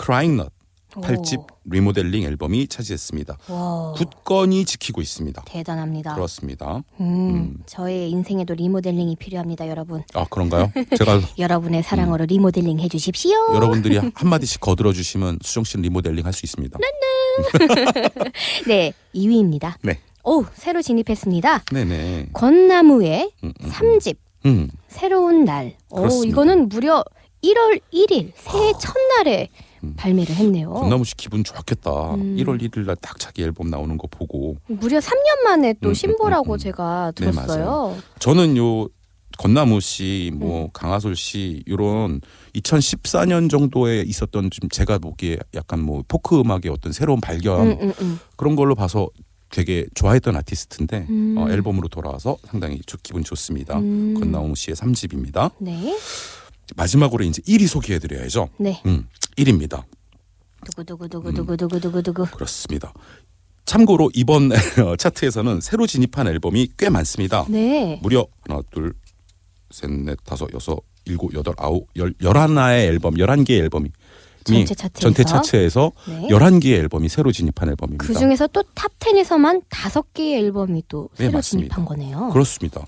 Crying 0.03 0.41
Nut, 0.41 0.55
팔집 1.01 1.41
리모델링 1.65 2.25
앨범이 2.25 2.67
차지했습니다. 2.69 3.39
와, 3.49 3.95
굳건히 3.97 4.65
지키고 4.65 5.01
있습니다. 5.01 5.43
대단합니다. 5.47 6.15
그렇습니다. 6.15 6.83
음, 7.01 7.05
음. 7.05 7.57
저의 7.67 8.11
인생에도 8.11 8.55
리모델링이 8.55 9.17
필요합니다, 9.17 9.69
여러분. 9.69 10.03
아 10.15 10.25
그런가요? 10.29 10.73
제가 10.97 11.21
여러분의 11.39 11.83
사랑으로 11.83 12.25
리모델링 12.27 12.81
해 12.81 12.89
주십시오. 12.89 13.37
음. 13.51 13.55
여러분들이 13.57 13.97
한 14.15 14.29
마디씩 14.29 14.61
거들어 14.61 14.93
주시면 14.93 15.39
수정 15.43 15.65
씨는 15.65 15.83
리모델링 15.83 16.25
할 16.27 16.33
수 16.33 16.47
있습니다. 16.47 16.79
네, 18.67 18.93
2위입니다. 19.15 19.75
네, 19.83 19.99
오, 20.25 20.45
새로 20.55 20.83
진입했습니다. 20.83 21.65
네 21.73 21.85
네. 21.85 22.27
권나무의 22.33 23.31
음, 23.45 23.53
음, 23.63 23.69
삼 23.69 23.87
3집 23.99 24.17
음, 24.47 24.71
새로운 24.89 25.45
날. 25.45 25.77
오, 25.91 25.97
그렇습니다. 25.97 26.31
이거는 26.31 26.69
무려 26.69 27.05
1월 27.43 27.81
1일 27.93 28.33
새해 28.37 28.73
첫날에 28.79 29.49
음. 29.53 29.70
발매를 29.97 30.35
했네요. 30.35 30.73
권나무 30.73 31.05
씨 31.05 31.15
기분 31.17 31.43
좋았겠다. 31.45 32.15
음. 32.15 32.37
1월 32.37 32.61
1일 32.63 32.87
날 32.87 32.97
딱 33.01 33.19
자기 33.19 33.43
앨범 33.43 33.71
나오는 33.71 33.97
거 33.97 34.07
보고 34.11 34.57
무려 34.67 34.99
3년 34.99 35.43
만에 35.45 35.75
또 35.81 35.89
음, 35.91 35.95
신보라고 35.95 36.53
음, 36.53 36.55
음. 36.55 36.59
제가 36.59 37.13
네, 37.17 37.31
들었어요. 37.31 37.97
저는 38.19 38.57
요 38.57 38.89
권나무 39.39 39.81
씨, 39.81 40.31
뭐 40.35 40.65
음. 40.65 40.69
강하솔 40.73 41.17
씨 41.17 41.63
이런 41.67 42.21
2014년 42.55 43.49
정도에 43.49 44.03
있었던 44.03 44.51
좀 44.51 44.69
제가 44.69 44.99
보기에 44.99 45.39
약간 45.55 45.81
뭐 45.81 46.03
포크 46.07 46.39
음악의 46.39 46.69
어떤 46.71 46.93
새로운 46.93 47.21
발견 47.21 47.69
음, 47.69 47.79
음, 47.81 47.93
음. 48.01 48.19
그런 48.37 48.57
걸로 48.57 48.75
봐서 48.75 49.09
되게 49.49 49.87
좋아했던 49.95 50.37
아티스트인데 50.37 51.07
음. 51.09 51.35
어, 51.39 51.49
앨범으로 51.49 51.89
돌아와서 51.89 52.37
상당히 52.47 52.81
좋- 52.87 53.03
기분 53.03 53.25
좋습니다. 53.25 53.79
음. 53.79 54.15
권나무 54.21 54.55
씨의 54.55 54.77
3집입니다. 54.77 55.53
네. 55.59 55.97
마지막으로 56.77 57.25
이제 57.25 57.43
1위 57.43 57.67
소개해드려야죠. 57.67 58.49
네. 58.59 58.81
음, 58.87 59.09
1위입니다. 59.37 59.85
두구 60.65 60.85
두구 60.85 61.09
두구 61.09 61.33
두구 61.33 61.57
두구 61.57 61.81
두구 61.81 62.03
두구. 62.03 62.27
그렇습니다. 62.27 62.93
참고로 63.67 64.11
이번 64.15 64.51
차트에서는 64.99 65.61
새로 65.61 65.87
진입한 65.87 66.27
앨범이 66.29 66.69
꽤 66.77 66.89
많습니다. 66.89 67.47
네. 67.49 67.99
무려 68.03 68.27
하나, 68.49 68.61
둘, 68.71 68.93
셋, 69.71 69.91
넷, 69.91 70.19
다섯, 70.25 70.49
여섯, 70.55 70.79
일곱, 71.05 71.33
여덟, 71.35 71.55
아홉, 71.59 71.87
열, 71.97 72.13
열하나의 72.21 72.89
앨범, 72.89 73.19
열한 73.19 73.45
개의 73.45 73.61
앨범이 73.61 73.91
전체 74.45 74.75
차트에서? 74.75 75.01
전체 75.01 75.25
차트에서 75.25 75.93
네. 76.09 76.29
열한 76.31 76.61
개의 76.61 76.79
앨범이 76.81 77.09
새로 77.09 77.31
진입한 77.31 77.69
앨범입니다. 77.69 78.05
그 78.07 78.15
중에서 78.15 78.47
또 78.49 78.63
top 78.75 78.99
10에서만 78.99 79.63
다섯 79.69 80.13
개의 80.15 80.39
앨범이 80.45 80.85
또 80.89 81.09
네, 81.17 81.25
새로 81.27 81.33
맞습니다. 81.33 81.75
진입한 81.77 81.85
거네요. 81.85 82.31
그렇습니다. 82.33 82.87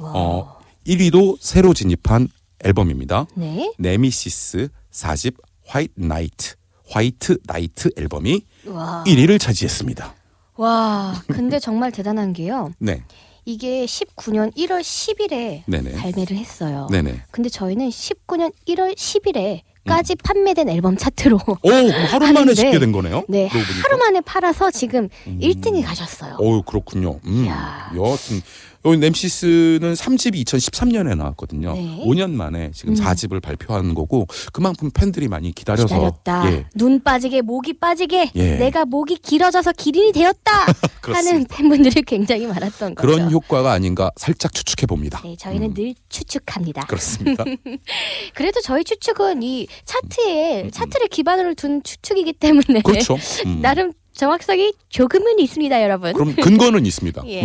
와. 0.00 0.12
어, 0.14 0.58
1위도 0.86 1.36
새로 1.40 1.72
진입한 1.74 2.28
앨범입니다. 2.64 3.26
네. 3.34 3.72
네미시스 3.78 4.68
4집 4.90 5.34
White 5.66 5.92
Night, 5.96 6.54
White 6.88 7.38
Night 7.46 7.90
앨범이 7.96 8.42
와. 8.66 9.04
1위를 9.06 9.38
차지했습니다. 9.40 10.14
와. 10.56 11.14
근데 11.28 11.58
정말 11.58 11.90
대단한 11.92 12.32
게요. 12.32 12.70
네, 12.78 13.02
이게 13.44 13.84
19년 13.84 14.54
1월 14.56 14.80
10일에 14.80 15.62
네네. 15.66 15.92
발매를 15.92 16.36
했어요. 16.36 16.86
네네. 16.90 17.22
근데 17.30 17.48
저희는 17.48 17.88
19년 17.88 18.52
1월 18.68 18.94
10일에 18.94 19.60
까지 19.86 20.14
판매된 20.14 20.70
앨범 20.70 20.96
차트로 20.96 21.38
오, 21.62 21.70
하루 22.08 22.32
만에 22.32 22.54
집게 22.54 22.78
된 22.78 22.90
거네요? 22.90 23.24
네. 23.28 23.48
하루 23.48 23.98
만에 23.98 24.22
팔아서 24.22 24.70
지금 24.70 25.10
음. 25.26 25.38
1등이 25.42 25.84
가셨어요. 25.84 26.36
어우 26.38 26.62
그렇군요. 26.62 27.20
음. 27.26 27.44
이야. 27.44 27.90
여하튼 27.94 28.40
여기 28.84 28.98
nem시스는 28.98 29.94
3집이 29.94 30.44
2013년에 30.44 31.16
나왔거든요. 31.16 31.72
네. 31.72 32.02
5년 32.04 32.32
만에 32.32 32.70
지금 32.74 32.94
음. 32.94 33.00
4집을 33.00 33.40
발표하는 33.40 33.94
거고 33.94 34.26
그만큼 34.52 34.90
팬들이 34.92 35.28
많이 35.28 35.52
기다려서 35.52 35.86
기다렸다. 35.94 36.52
예. 36.52 36.66
눈 36.74 37.02
빠지게 37.02 37.40
목이 37.42 37.74
빠지게 37.74 38.32
예. 38.34 38.56
내가 38.56 38.84
목이 38.84 39.16
길어져서 39.16 39.72
기린이 39.72 40.12
되었다 40.12 40.66
하는. 41.02 41.44
팬분들이 41.48 42.02
굉장히 42.02 42.46
많았던 42.46 42.94
거죠. 42.94 43.06
그런 43.06 43.30
효과가 43.30 43.72
아닌가 43.72 44.10
살짝 44.16 44.52
추측해 44.52 44.86
봅니다. 44.86 45.20
네, 45.24 45.36
저희는 45.38 45.68
음. 45.68 45.74
늘 45.74 45.94
추측합니다. 46.08 46.82
그렇습니다. 46.86 47.44
그래도 48.34 48.60
저희 48.60 48.84
추측은 48.84 49.42
이 49.42 49.66
차트에 49.84 50.70
차트를 50.72 51.08
기반으로 51.08 51.54
둔 51.54 51.82
추측이기 51.82 52.34
때문에 52.34 52.80
음, 52.80 52.82
그렇죠. 52.82 53.16
음. 53.46 53.60
나름 53.62 53.92
정확성이 54.14 54.72
조금은 54.88 55.38
있습니다, 55.38 55.82
여러분. 55.82 56.12
그럼 56.12 56.34
근거는 56.36 56.86
있습니다. 56.86 57.22
예. 57.28 57.44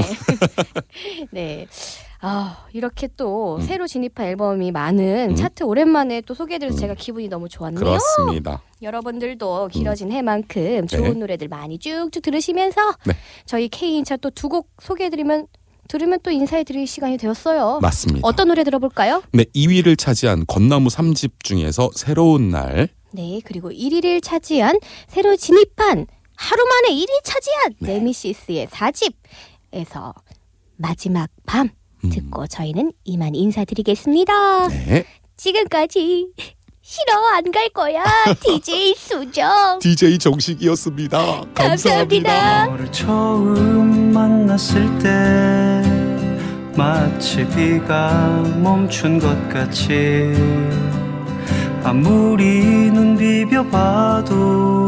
네. 1.31 1.67
아, 2.21 2.65
이렇게 2.73 3.07
또 3.15 3.55
음. 3.55 3.61
새로 3.61 3.87
진입한 3.87 4.27
앨범이 4.27 4.71
많은 4.71 5.29
음. 5.31 5.35
차트 5.35 5.63
오랜만에 5.63 6.21
또 6.21 6.33
소개해드려서 6.33 6.77
음. 6.77 6.79
제가 6.79 6.93
기분이 6.95 7.29
너무 7.29 7.47
좋았네요. 7.47 7.79
그렇습니다. 7.79 8.61
여러분들도 8.81 9.69
길어진 9.69 10.11
해만큼 10.11 10.87
좋은 10.87 11.03
네. 11.03 11.11
노래들 11.13 11.47
많이 11.47 11.79
쭉쭉 11.79 12.21
들으시면서 12.21 12.81
네. 13.05 13.13
저희 13.45 13.69
K인 13.69 14.03
차 14.03 14.17
또 14.17 14.29
두 14.31 14.49
곡 14.49 14.69
소개해드리면 14.81 15.47
들으면 15.87 16.19
또 16.21 16.29
인사해드릴 16.29 16.85
시간이 16.87 17.17
되었어요. 17.17 17.79
맞습니다. 17.81 18.27
어떤 18.27 18.49
노래 18.49 18.63
들어볼까요? 18.63 19.23
네, 19.31 19.45
2위를 19.55 19.97
차지한 19.97 20.45
건나무 20.45 20.89
3집 20.89 21.31
중에서 21.41 21.89
새로운 21.95 22.49
날 22.51 22.89
네, 23.11 23.39
그리고 23.43 23.71
1위를 23.71 24.21
차지한 24.21 24.77
새로 25.07 25.35
진입한 25.35 26.05
하루 26.41 26.63
만에 26.65 26.95
1위 26.95 27.09
차지한 27.23 27.73
네. 27.79 27.93
네미시스의 27.95 28.67
4집에서 28.67 30.13
마지막 30.77 31.29
밤 31.45 31.69
음. 32.05 32.09
듣고 32.09 32.47
저희는 32.47 32.93
이만 33.03 33.35
인사드리겠습니다. 33.35 34.69
네. 34.69 35.03
지금까지 35.35 36.27
싫어 36.81 37.13
안 37.35 37.51
갈 37.51 37.67
거야 37.69 38.03
DJ 38.41 38.95
수정 38.95 39.79
DJ 39.79 40.17
정식이었습니다. 40.17 41.43
감사합니다. 41.53 42.65
너를 42.67 42.89
처음 42.91 44.13
만났을 44.13 44.85
때 44.99 45.83
마치 46.77 47.45
비가 47.49 48.41
멈춘 48.63 49.19
것 49.19 49.49
같이 49.49 50.33
아무리 51.83 52.89
눈 52.91 53.17
비벼봐도 53.17 54.87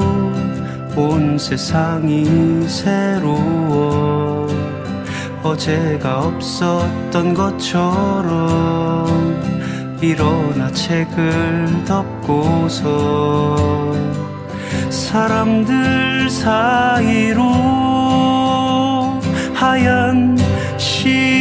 온 0.95 1.37
세상이 1.37 2.67
새로워. 2.67 4.47
어제가 5.43 6.27
없었던 6.27 7.33
것처럼 7.33 9.07
일어나 10.01 10.71
책을 10.71 11.83
덮고서 11.85 12.85
사람들 14.89 16.29
사이로 16.29 17.41
하얀 19.53 20.37
신 20.77 21.40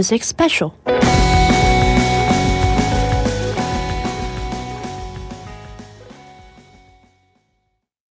Music 0.00 0.24
Special. 0.24 0.89